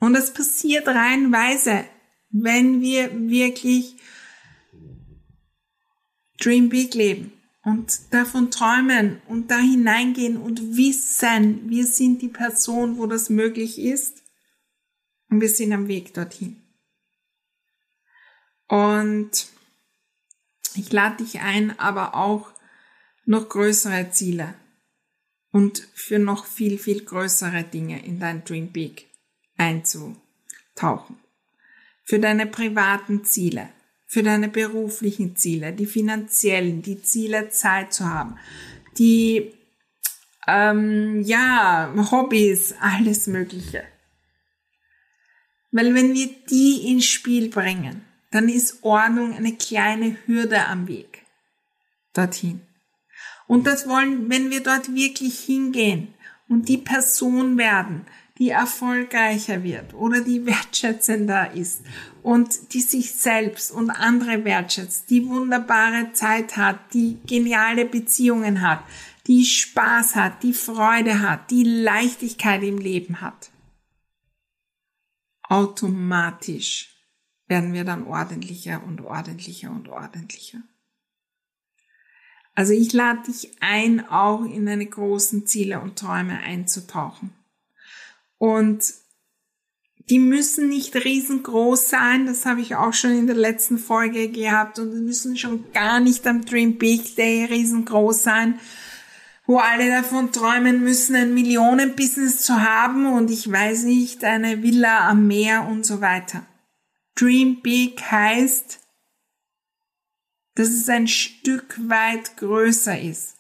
Und 0.06 0.14
das 0.14 0.32
passiert 0.32 0.88
reinweise, 0.88 1.84
wenn 2.30 2.80
wir 2.80 3.28
wirklich 3.28 3.96
Dream 6.40 6.70
Big 6.70 6.94
leben 6.94 7.34
und 7.64 8.14
davon 8.14 8.52
träumen 8.52 9.20
und 9.28 9.50
da 9.50 9.58
hineingehen 9.58 10.38
und 10.38 10.78
wissen, 10.78 11.68
wir 11.72 11.88
sind 11.88 12.22
die 12.22 12.28
Person, 12.28 13.00
wo 13.00 13.08
das 13.08 13.32
möglich 13.32 13.80
ist 13.80 14.22
und 15.32 15.42
wir 15.42 15.50
sind 15.50 15.74
am 15.74 15.88
Weg 15.88 16.14
dorthin. 16.14 16.62
Und 18.68 19.48
ich 20.76 20.92
lade 20.92 21.24
dich 21.24 21.40
ein, 21.40 21.80
aber 21.80 22.14
auch 22.14 22.54
noch 23.26 23.50
größere 23.50 24.12
Ziele 24.12 24.54
und 25.50 25.80
für 25.96 26.20
noch 26.20 26.46
viel, 26.46 26.78
viel 26.78 27.04
größere 27.04 27.64
Dinge 27.64 28.06
in 28.06 28.20
dein 28.20 28.44
Dream 28.44 28.72
Big 28.72 29.15
einzutauchen. 29.58 31.18
Für 32.04 32.20
deine 32.20 32.46
privaten 32.46 33.24
Ziele, 33.24 33.70
für 34.06 34.24
deine 34.24 34.48
beruflichen 34.48 35.36
Ziele, 35.36 35.74
die 35.74 35.86
finanziellen, 35.86 36.82
die 36.82 37.02
Ziele 37.02 37.50
Zeit 37.50 37.94
zu 37.94 38.06
haben, 38.06 38.38
die 38.98 39.54
ähm, 40.48 41.22
ja 41.22 41.94
Hobbys, 42.12 42.76
alles 42.80 43.28
Mögliche. 43.28 43.84
Weil 45.72 45.94
wenn 45.94 46.14
wir 46.14 46.30
die 46.50 46.92
ins 46.92 47.06
Spiel 47.06 47.50
bringen, 47.50 48.06
dann 48.32 48.50
ist 48.50 48.84
Ordnung 48.84 49.34
eine 49.34 49.56
kleine 49.56 50.18
Hürde 50.26 50.66
am 50.68 50.88
Weg 50.88 51.26
dorthin. 52.14 52.62
Und 53.48 53.68
das 53.68 53.88
wollen, 53.88 54.30
wenn 54.30 54.50
wir 54.50 54.64
dort 54.64 54.94
wirklich 54.94 55.40
hingehen 55.40 56.14
und 56.48 56.68
die 56.68 56.78
Person 56.78 57.58
werden, 57.58 58.06
die 58.38 58.50
erfolgreicher 58.50 59.64
wird 59.64 59.94
oder 59.94 60.22
die 60.22 60.46
wertschätzender 60.46 61.54
ist 61.54 61.82
und 62.22 62.74
die 62.74 62.82
sich 62.82 63.14
selbst 63.14 63.72
und 63.72 63.90
andere 63.90 64.44
wertschätzt, 64.44 65.10
die 65.10 65.26
wunderbare 65.28 66.12
Zeit 66.14 66.58
hat, 66.58 66.94
die 66.94 67.18
geniale 67.26 67.86
Beziehungen 67.86 68.62
hat, 68.62 68.84
die 69.28 69.46
Spaß 69.46 70.16
hat, 70.16 70.44
die 70.44 70.54
Freude 70.54 71.22
hat, 71.22 71.50
die 71.50 71.64
Leichtigkeit 71.64 72.62
im 72.64 72.78
Leben 72.78 73.22
hat 73.22 73.52
automatisch 75.50 76.92
werden 77.48 77.74
wir 77.74 77.84
dann 77.84 78.08
ordentlicher 78.08 78.84
und 78.84 79.02
ordentlicher 79.02 79.70
und 79.70 79.88
ordentlicher. 79.88 80.60
Also 82.56 82.74
ich 82.74 82.94
lade 82.94 83.24
dich 83.28 83.52
ein, 83.60 84.08
auch 84.08 84.44
in 84.46 84.66
deine 84.66 84.86
großen 84.86 85.46
Ziele 85.46 85.82
und 85.82 86.00
Träume 86.00 86.40
einzutauchen. 86.40 87.34
Und 88.38 88.94
die 90.10 90.20
müssen 90.20 90.70
nicht 90.70 90.96
riesengroß 90.96 91.90
sein, 91.90 92.28
das 92.28 92.46
habe 92.46 92.62
ich 92.62 92.76
auch 92.76 92.94
schon 92.94 93.12
in 93.12 93.28
der 93.28 93.36
letzten 93.36 93.80
Folge 93.80 94.30
gehabt 94.30 94.78
und 94.78 94.92
die 94.92 95.02
müssen 95.02 95.36
schon 95.36 95.72
gar 95.72 96.00
nicht 96.00 96.28
am 96.28 96.46
Dream 96.46 96.78
Big 96.78 97.16
Day 97.16 97.46
riesengroß 97.46 98.22
sein, 98.22 98.60
wo 99.48 99.58
alle 99.58 99.90
davon 99.90 100.32
träumen 100.32 100.84
müssen, 100.84 101.16
ein 101.16 101.34
Millionenbusiness 101.34 102.44
zu 102.44 102.62
haben 102.62 103.08
und 103.08 103.32
ich 103.32 103.52
weiß 103.52 103.84
nicht, 103.84 104.24
eine 104.24 104.62
Villa 104.62 105.10
am 105.10 105.28
Meer 105.28 105.68
und 105.68 105.86
so 105.86 106.02
weiter. 106.02 106.46
Dream 107.16 107.62
Big 107.62 108.00
heißt, 108.12 108.80
dass 110.56 110.70
es 110.70 110.88
ein 110.88 111.08
Stück 111.08 111.80
weit 111.90 112.38
größer 112.38 113.00
ist 113.00 113.36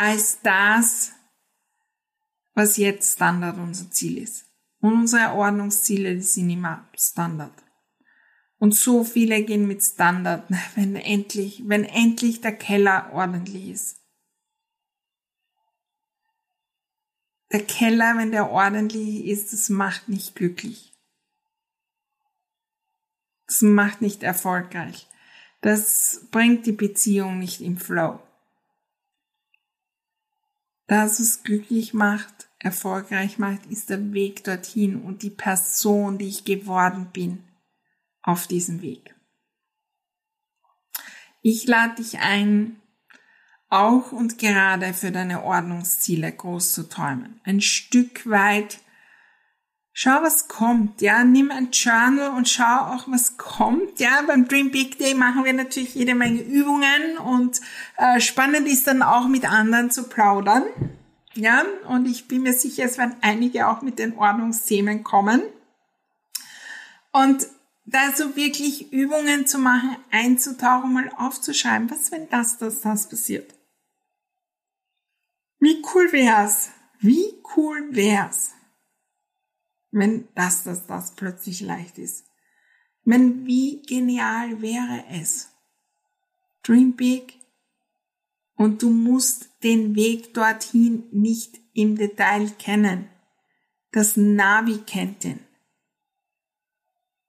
als 0.00 0.40
das, 0.42 1.12
was 2.60 2.76
jetzt 2.76 3.14
Standard 3.14 3.56
unser 3.56 3.90
Ziel 3.90 4.18
ist. 4.18 4.44
Und 4.80 4.92
unsere 4.92 5.32
Ordnungsziele, 5.32 6.20
sind 6.20 6.50
immer 6.50 6.88
Standard. 6.94 7.54
Und 8.58 8.74
so 8.74 9.02
viele 9.02 9.42
gehen 9.42 9.66
mit 9.66 9.82
Standard, 9.82 10.44
wenn 10.74 10.94
endlich, 10.94 11.62
wenn 11.66 11.84
endlich 11.84 12.42
der 12.42 12.56
Keller 12.56 13.10
ordentlich 13.14 13.68
ist. 13.68 13.96
Der 17.50 17.64
Keller, 17.64 18.16
wenn 18.18 18.30
der 18.30 18.50
ordentlich 18.50 19.24
ist, 19.24 19.54
das 19.54 19.70
macht 19.70 20.10
nicht 20.10 20.36
glücklich. 20.36 20.92
Das 23.46 23.62
macht 23.62 24.02
nicht 24.02 24.22
erfolgreich. 24.22 25.08
Das 25.62 26.26
bringt 26.30 26.66
die 26.66 26.72
Beziehung 26.72 27.38
nicht 27.38 27.62
im 27.62 27.78
Flow. 27.78 28.22
Das, 30.86 31.18
was 31.20 31.42
glücklich 31.42 31.94
macht, 31.94 32.49
erfolgreich 32.60 33.38
macht, 33.38 33.66
ist 33.66 33.90
der 33.90 34.12
Weg 34.12 34.44
dorthin 34.44 35.02
und 35.02 35.22
die 35.22 35.30
Person, 35.30 36.18
die 36.18 36.28
ich 36.28 36.44
geworden 36.44 37.08
bin, 37.12 37.44
auf 38.22 38.46
diesem 38.46 38.82
Weg. 38.82 39.14
Ich 41.42 41.66
lade 41.66 41.96
dich 41.96 42.18
ein, 42.18 42.76
auch 43.70 44.12
und 44.12 44.38
gerade 44.38 44.92
für 44.94 45.10
deine 45.10 45.42
Ordnungsziele 45.42 46.30
groß 46.30 46.72
zu 46.72 46.88
träumen. 46.88 47.40
Ein 47.44 47.60
Stück 47.60 48.28
weit 48.28 48.80
Schau, 49.92 50.22
was 50.22 50.48
kommt, 50.48 51.02
ja. 51.02 51.24
Nimm 51.24 51.50
ein 51.50 51.72
Journal 51.72 52.30
und 52.30 52.48
schau 52.48 52.62
auch, 52.64 53.08
was 53.08 53.36
kommt, 53.36 53.98
ja. 53.98 54.22
Beim 54.26 54.46
Dream 54.46 54.70
Big 54.70 54.98
Day 54.98 55.14
machen 55.14 55.44
wir 55.44 55.52
natürlich 55.52 55.94
jede 55.94 56.14
Menge 56.14 56.40
Übungen 56.40 57.18
und 57.18 57.60
äh, 57.98 58.20
spannend 58.20 58.68
ist 58.68 58.86
dann 58.86 59.02
auch 59.02 59.26
mit 59.28 59.44
anderen 59.50 59.90
zu 59.90 60.08
plaudern, 60.08 60.62
ja. 61.34 61.64
Und 61.88 62.06
ich 62.06 62.28
bin 62.28 62.42
mir 62.42 62.52
sicher, 62.52 62.84
es 62.84 62.98
werden 62.98 63.16
einige 63.20 63.68
auch 63.68 63.82
mit 63.82 63.98
den 63.98 64.16
Ordnungsthemen 64.16 65.04
kommen. 65.04 65.42
Und 67.12 67.46
da 67.84 68.12
so 68.14 68.36
wirklich 68.36 68.92
Übungen 68.92 69.46
zu 69.46 69.58
machen, 69.58 69.96
einzutauchen, 70.10 70.92
mal 70.92 71.10
aufzuschreiben, 71.16 71.90
was 71.90 72.12
wenn 72.12 72.28
das, 72.28 72.58
das, 72.58 72.80
das 72.80 73.08
passiert. 73.08 73.52
Wie 75.58 75.82
cool 75.92 76.12
wär's? 76.12 76.70
Wie 77.00 77.42
cool 77.56 77.88
wär's? 77.90 78.52
wenn 79.90 80.28
das, 80.34 80.64
das, 80.64 80.86
das 80.86 81.12
plötzlich 81.12 81.60
leicht 81.60 81.98
ist. 81.98 82.26
Wenn 83.04 83.46
wie 83.46 83.82
genial 83.82 84.60
wäre 84.60 85.04
es? 85.10 85.50
Dream 86.62 86.94
big. 86.94 87.39
Und 88.60 88.82
du 88.82 88.90
musst 88.90 89.48
den 89.62 89.94
Weg 89.94 90.34
dorthin 90.34 91.04
nicht 91.12 91.58
im 91.72 91.96
Detail 91.96 92.50
kennen. 92.58 93.08
Das 93.90 94.18
Navi 94.18 94.82
kennt 94.86 95.24
den. 95.24 95.40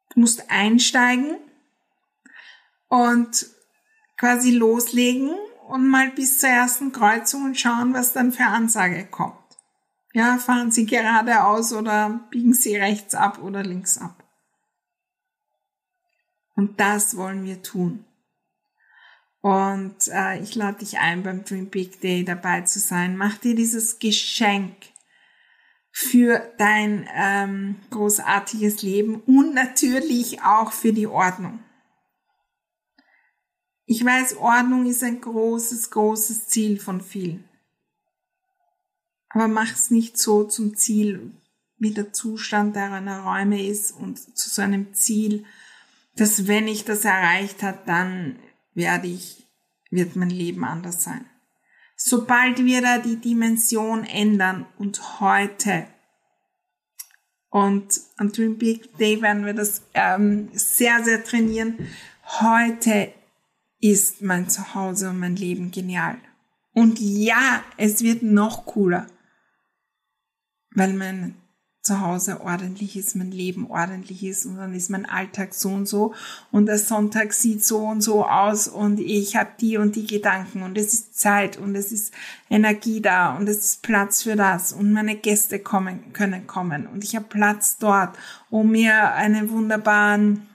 Du 0.09 0.19
musst 0.19 0.51
einsteigen 0.51 1.37
und 2.89 3.45
quasi 4.17 4.51
loslegen 4.51 5.31
und 5.69 5.87
mal 5.87 6.11
bis 6.11 6.39
zur 6.39 6.49
ersten 6.49 6.91
Kreuzung 6.91 7.45
und 7.45 7.57
schauen, 7.57 7.93
was 7.93 8.11
dann 8.11 8.33
für 8.33 8.43
Ansage 8.43 9.05
kommt. 9.05 9.37
Ja, 10.11 10.37
fahren 10.37 10.71
Sie 10.71 10.85
geradeaus 10.85 11.71
oder 11.71 12.27
biegen 12.29 12.53
Sie 12.53 12.75
rechts 12.75 13.15
ab 13.15 13.41
oder 13.41 13.63
links 13.63 13.97
ab. 13.97 14.21
Und 16.55 16.77
das 16.81 17.15
wollen 17.15 17.45
wir 17.45 17.63
tun. 17.63 18.05
Und 19.41 20.07
äh, 20.07 20.39
ich 20.39 20.53
lade 20.55 20.79
dich 20.79 20.99
ein, 20.99 21.23
beim 21.23 21.43
Dream 21.43 21.69
Big 21.69 21.99
Day 21.99 22.23
dabei 22.23 22.61
zu 22.61 22.79
sein. 22.79 23.17
Mach 23.17 23.37
dir 23.37 23.55
dieses 23.55 23.97
Geschenk 23.97 24.75
für 25.91 26.53
dein 26.57 27.09
ähm, 27.13 27.75
großartiges 27.89 28.81
Leben 28.83 29.15
und 29.21 29.53
natürlich 29.53 30.41
auch 30.43 30.71
für 30.71 30.93
die 30.93 31.07
Ordnung. 31.07 31.59
Ich 33.85 34.05
weiß, 34.05 34.37
Ordnung 34.37 34.85
ist 34.85 35.03
ein 35.03 35.19
großes, 35.19 35.89
großes 35.89 36.47
Ziel 36.47 36.79
von 36.79 37.01
vielen. 37.01 37.43
Aber 39.29 39.47
mach 39.47 39.73
es 39.73 39.91
nicht 39.91 40.17
so 40.17 40.43
zum 40.43 40.77
Ziel, 40.77 41.31
wie 41.77 41.91
der 41.91 42.13
Zustand 42.13 42.75
deiner 42.75 43.23
Räume 43.23 43.65
ist 43.65 43.91
und 43.91 44.17
zu 44.37 44.49
so 44.49 44.61
einem 44.61 44.93
Ziel, 44.93 45.45
dass 46.15 46.47
wenn 46.47 46.67
ich 46.67 46.85
das 46.85 47.05
erreicht 47.05 47.63
habe, 47.63 47.79
dann 47.85 48.39
werde 48.73 49.07
ich, 49.07 49.47
wird 49.89 50.15
mein 50.15 50.29
Leben 50.29 50.63
anders 50.63 51.03
sein. 51.03 51.25
Sobald 51.95 52.63
wir 52.65 52.81
da 52.81 52.97
die 52.97 53.17
Dimension 53.17 54.03
ändern 54.03 54.65
und 54.77 55.19
heute 55.19 55.87
und 57.49 57.99
am 58.17 58.31
Dream 58.31 58.57
Big 58.57 58.97
Day 58.97 59.21
werden 59.21 59.45
wir 59.45 59.53
das 59.53 59.83
ähm, 59.93 60.49
sehr, 60.53 61.03
sehr 61.03 61.23
trainieren. 61.23 61.77
Heute 62.39 63.13
ist 63.79 64.21
mein 64.21 64.49
Zuhause 64.49 65.09
und 65.09 65.19
mein 65.19 65.35
Leben 65.35 65.69
genial. 65.69 66.17
Und 66.73 66.99
ja, 66.99 67.61
es 67.77 68.01
wird 68.01 68.23
noch 68.23 68.65
cooler 68.65 69.07
weil 70.73 70.93
mein 70.93 71.35
Zuhause 71.91 72.39
ordentlich 72.41 72.95
ist, 72.95 73.15
mein 73.17 73.31
Leben 73.31 73.69
ordentlich 73.69 74.23
ist 74.23 74.45
und 74.45 74.57
dann 74.57 74.73
ist 74.73 74.89
mein 74.89 75.05
Alltag 75.05 75.53
so 75.53 75.69
und 75.69 75.87
so 75.87 76.13
und 76.49 76.67
der 76.67 76.79
Sonntag 76.79 77.33
sieht 77.33 77.65
so 77.65 77.79
und 77.79 78.01
so 78.01 78.25
aus 78.25 78.69
und 78.69 78.99
ich 78.99 79.35
habe 79.35 79.49
die 79.59 79.75
und 79.75 79.97
die 79.97 80.07
Gedanken 80.07 80.63
und 80.63 80.77
es 80.77 80.93
ist 80.93 81.19
Zeit 81.19 81.57
und 81.57 81.75
es 81.75 81.91
ist 81.91 82.13
Energie 82.49 83.01
da 83.01 83.35
und 83.35 83.49
es 83.49 83.57
ist 83.57 83.81
Platz 83.81 84.23
für 84.23 84.37
das 84.37 84.71
und 84.71 84.93
meine 84.93 85.15
Gäste 85.15 85.59
kommen 85.59 86.13
können 86.13 86.47
kommen 86.47 86.87
und 86.87 87.03
ich 87.03 87.15
habe 87.15 87.25
Platz 87.25 87.77
dort, 87.77 88.17
um 88.49 88.71
mir 88.71 89.13
einen 89.13 89.49
wunderbaren 89.49 90.47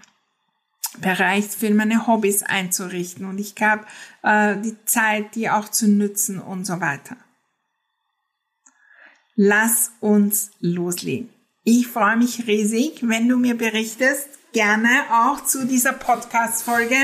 Bereich 1.02 1.48
für 1.48 1.70
meine 1.74 2.06
Hobbys 2.06 2.42
einzurichten 2.44 3.26
und 3.26 3.38
ich 3.38 3.54
habe 3.60 3.84
äh, 4.22 4.56
die 4.56 4.76
Zeit, 4.86 5.34
die 5.34 5.50
auch 5.50 5.68
zu 5.68 5.86
nützen 5.86 6.40
und 6.40 6.64
so 6.66 6.80
weiter. 6.80 7.16
Lass 9.38 9.92
uns 10.00 10.50
loslegen. 10.60 11.28
Ich 11.62 11.88
freue 11.88 12.16
mich 12.16 12.46
riesig, 12.46 13.06
wenn 13.06 13.28
du 13.28 13.36
mir 13.36 13.54
berichtest, 13.54 14.26
gerne 14.54 14.88
auch 15.12 15.44
zu 15.44 15.66
dieser 15.66 15.92
Podcast-Folge, 15.92 16.96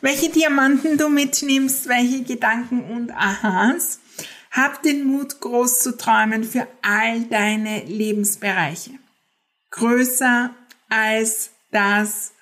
welche 0.00 0.30
Diamanten 0.30 0.96
du 0.96 1.10
mitnimmst, 1.10 1.86
welche 1.86 2.22
Gedanken 2.22 2.82
und 2.82 3.10
Ahas. 3.10 4.00
Hab 4.50 4.82
den 4.84 5.04
Mut, 5.04 5.40
groß 5.40 5.80
zu 5.80 5.98
träumen 5.98 6.44
für 6.44 6.66
all 6.80 7.24
deine 7.24 7.84
Lebensbereiche. 7.84 8.92
Größer 9.68 10.54
als 10.88 11.50
das, 11.72 12.32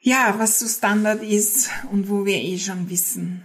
ja, 0.00 0.34
was 0.36 0.58
so 0.58 0.68
Standard 0.68 1.22
ist 1.22 1.70
und 1.92 2.10
wo 2.10 2.26
wir 2.26 2.36
eh 2.36 2.58
schon 2.58 2.90
wissen, 2.90 3.42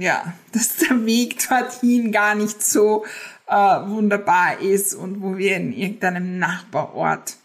ja, 0.00 0.34
dass 0.52 0.76
der 0.76 1.04
Weg 1.06 1.48
dorthin 1.48 2.12
gar 2.12 2.34
nicht 2.34 2.62
so 2.62 3.04
äh, 3.50 3.88
wunderbar 3.88 4.60
ist 4.60 4.94
und 4.94 5.20
wo 5.20 5.36
wir 5.36 5.56
in 5.56 5.72
irgendeinem 5.72 6.38
Nachbarort 6.38 7.36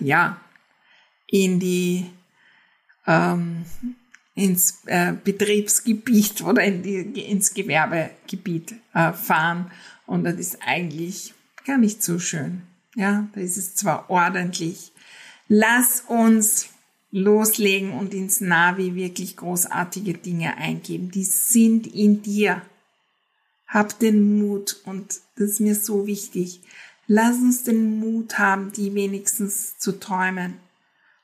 ja 0.00 0.40
in 1.28 1.60
die 1.60 2.10
ähm, 3.06 3.64
ins 4.34 4.82
äh, 4.86 5.12
Betriebsgebiet 5.12 6.42
oder 6.42 6.62
in 6.62 6.82
die, 6.82 7.20
ins 7.20 7.54
Gewerbegebiet 7.54 8.74
äh, 8.92 9.12
fahren 9.12 9.70
und 10.06 10.24
das 10.24 10.34
ist 10.34 10.58
eigentlich 10.60 11.32
gar 11.64 11.78
nicht 11.78 12.02
so 12.02 12.18
schön. 12.18 12.62
Ja, 12.94 13.28
da 13.34 13.40
ist 13.40 13.56
es 13.56 13.74
zwar 13.74 14.08
ordentlich. 14.08 14.92
Lass 15.48 16.02
uns 16.02 16.70
loslegen 17.10 17.92
und 17.92 18.14
ins 18.14 18.40
Navi 18.40 18.94
wirklich 18.94 19.36
großartige 19.36 20.14
Dinge 20.14 20.56
eingeben. 20.56 21.10
Die 21.10 21.24
sind 21.24 21.86
in 21.86 22.22
dir. 22.22 22.62
Hab 23.66 23.98
den 23.98 24.38
Mut 24.38 24.80
und 24.84 25.20
das 25.36 25.50
ist 25.50 25.60
mir 25.60 25.74
so 25.74 26.06
wichtig. 26.06 26.60
Lass 27.06 27.36
uns 27.36 27.62
den 27.62 27.98
Mut 28.00 28.38
haben, 28.38 28.72
die 28.72 28.94
wenigstens 28.94 29.78
zu 29.78 29.98
träumen. 29.98 30.54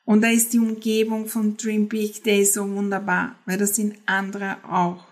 Und 0.05 0.23
da 0.23 0.29
ist 0.29 0.53
die 0.53 0.59
Umgebung 0.59 1.27
von 1.27 1.57
Dream 1.57 1.89
Big 1.89 2.23
Day 2.25 2.45
so 2.45 2.69
wunderbar, 2.69 3.37
weil 3.47 3.59
das 3.59 3.77
sind 3.77 3.97
andere 4.07 4.57
auch, 4.69 5.05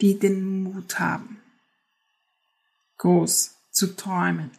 die 0.00 0.18
den 0.18 0.62
Mut 0.62 0.98
haben, 0.98 1.40
groß 2.98 3.56
zu 3.70 3.96
träumen. 3.96 4.50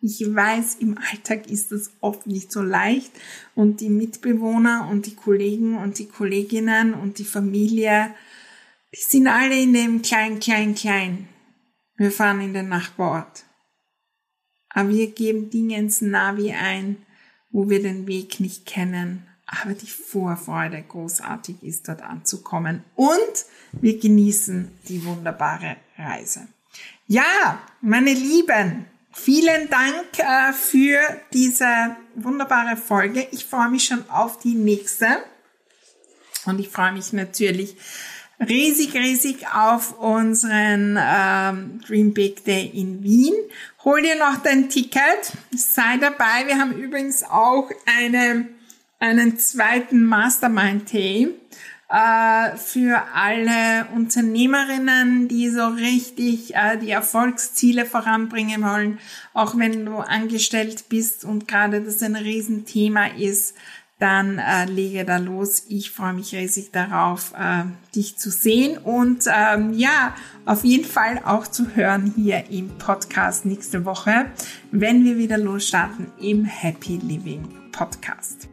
Ich 0.00 0.20
weiß, 0.20 0.76
im 0.80 0.98
Alltag 0.98 1.46
ist 1.48 1.72
das 1.72 1.92
oft 2.00 2.26
nicht 2.26 2.52
so 2.52 2.60
leicht 2.60 3.12
und 3.54 3.80
die 3.80 3.88
Mitbewohner 3.88 4.88
und 4.90 5.06
die 5.06 5.14
Kollegen 5.14 5.78
und 5.78 5.98
die 5.98 6.08
Kolleginnen 6.08 6.92
und 6.92 7.18
die 7.18 7.24
Familie 7.24 8.14
die 8.94 9.02
sind 9.02 9.26
alle 9.26 9.60
in 9.60 9.72
dem 9.72 10.02
klein, 10.02 10.38
klein, 10.38 10.74
klein. 10.74 11.28
Wir 11.96 12.12
fahren 12.12 12.40
in 12.40 12.54
den 12.54 12.68
Nachbarort. 12.68 13.44
Aber 14.68 14.88
wir 14.88 15.10
geben 15.10 15.50
Dinge 15.50 15.78
ins 15.78 16.00
Navi 16.00 16.52
ein, 16.52 17.04
wo 17.50 17.68
wir 17.68 17.82
den 17.82 18.06
Weg 18.06 18.38
nicht 18.38 18.66
kennen. 18.66 19.26
Aber 19.46 19.74
die 19.74 19.86
Vorfreude 19.86 20.82
großartig 20.82 21.62
ist, 21.62 21.88
dort 21.88 22.02
anzukommen. 22.02 22.84
Und 22.94 23.44
wir 23.72 23.98
genießen 23.98 24.70
die 24.88 25.04
wunderbare 25.04 25.76
Reise. 25.98 26.46
Ja, 27.06 27.62
meine 27.80 28.12
Lieben, 28.12 28.86
vielen 29.12 29.68
Dank 29.70 30.18
äh, 30.18 30.52
für 30.52 31.00
diese 31.32 31.96
wunderbare 32.14 32.76
Folge. 32.76 33.26
Ich 33.32 33.44
freue 33.44 33.70
mich 33.70 33.84
schon 33.84 34.08
auf 34.08 34.38
die 34.38 34.54
nächste. 34.54 35.24
Und 36.46 36.60
ich 36.60 36.68
freue 36.68 36.92
mich 36.92 37.12
natürlich 37.12 37.76
riesig, 38.40 38.94
riesig 38.94 39.46
auf 39.54 39.98
unseren 39.98 40.98
ähm, 41.00 41.80
Dream 41.86 42.14
Big 42.14 42.44
Day 42.44 42.70
in 42.72 43.02
Wien. 43.02 43.34
Hol 43.84 44.02
dir 44.02 44.16
noch 44.16 44.42
dein 44.42 44.68
Ticket, 44.68 45.32
sei 45.54 45.98
dabei. 46.00 46.46
Wir 46.46 46.58
haben 46.58 46.72
übrigens 46.72 47.22
auch 47.22 47.70
eine, 47.86 48.48
einen 48.98 49.38
zweiten 49.38 50.04
Mastermind 50.04 50.92
Day 50.92 51.28
äh, 51.90 52.56
für 52.56 53.02
alle 53.14 53.86
Unternehmerinnen, 53.94 55.28
die 55.28 55.50
so 55.50 55.66
richtig 55.66 56.54
äh, 56.54 56.78
die 56.78 56.90
Erfolgsziele 56.90 57.84
voranbringen 57.86 58.62
wollen, 58.62 58.98
auch 59.32 59.56
wenn 59.58 59.84
du 59.84 59.98
angestellt 59.98 60.88
bist 60.88 61.24
und 61.24 61.46
gerade 61.46 61.82
das 61.82 62.02
ein 62.02 62.16
Riesenthema 62.16 63.06
ist 63.18 63.54
dann 63.98 64.38
äh, 64.38 64.64
lege 64.66 65.04
da 65.04 65.18
los. 65.18 65.64
Ich 65.68 65.90
freue 65.90 66.12
mich 66.12 66.34
riesig 66.34 66.72
darauf, 66.72 67.32
äh, 67.38 67.64
dich 67.94 68.16
zu 68.18 68.30
sehen 68.30 68.78
und 68.78 69.24
ähm, 69.26 69.72
ja, 69.74 70.14
auf 70.44 70.64
jeden 70.64 70.84
Fall 70.84 71.20
auch 71.24 71.46
zu 71.46 71.74
hören 71.74 72.12
hier 72.16 72.50
im 72.50 72.68
Podcast 72.78 73.46
nächste 73.46 73.84
Woche, 73.84 74.26
wenn 74.70 75.04
wir 75.04 75.16
wieder 75.16 75.38
losstarten 75.38 76.08
im 76.20 76.44
Happy 76.44 76.98
Living 77.02 77.48
Podcast. 77.72 78.48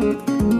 Musik 0.00 0.59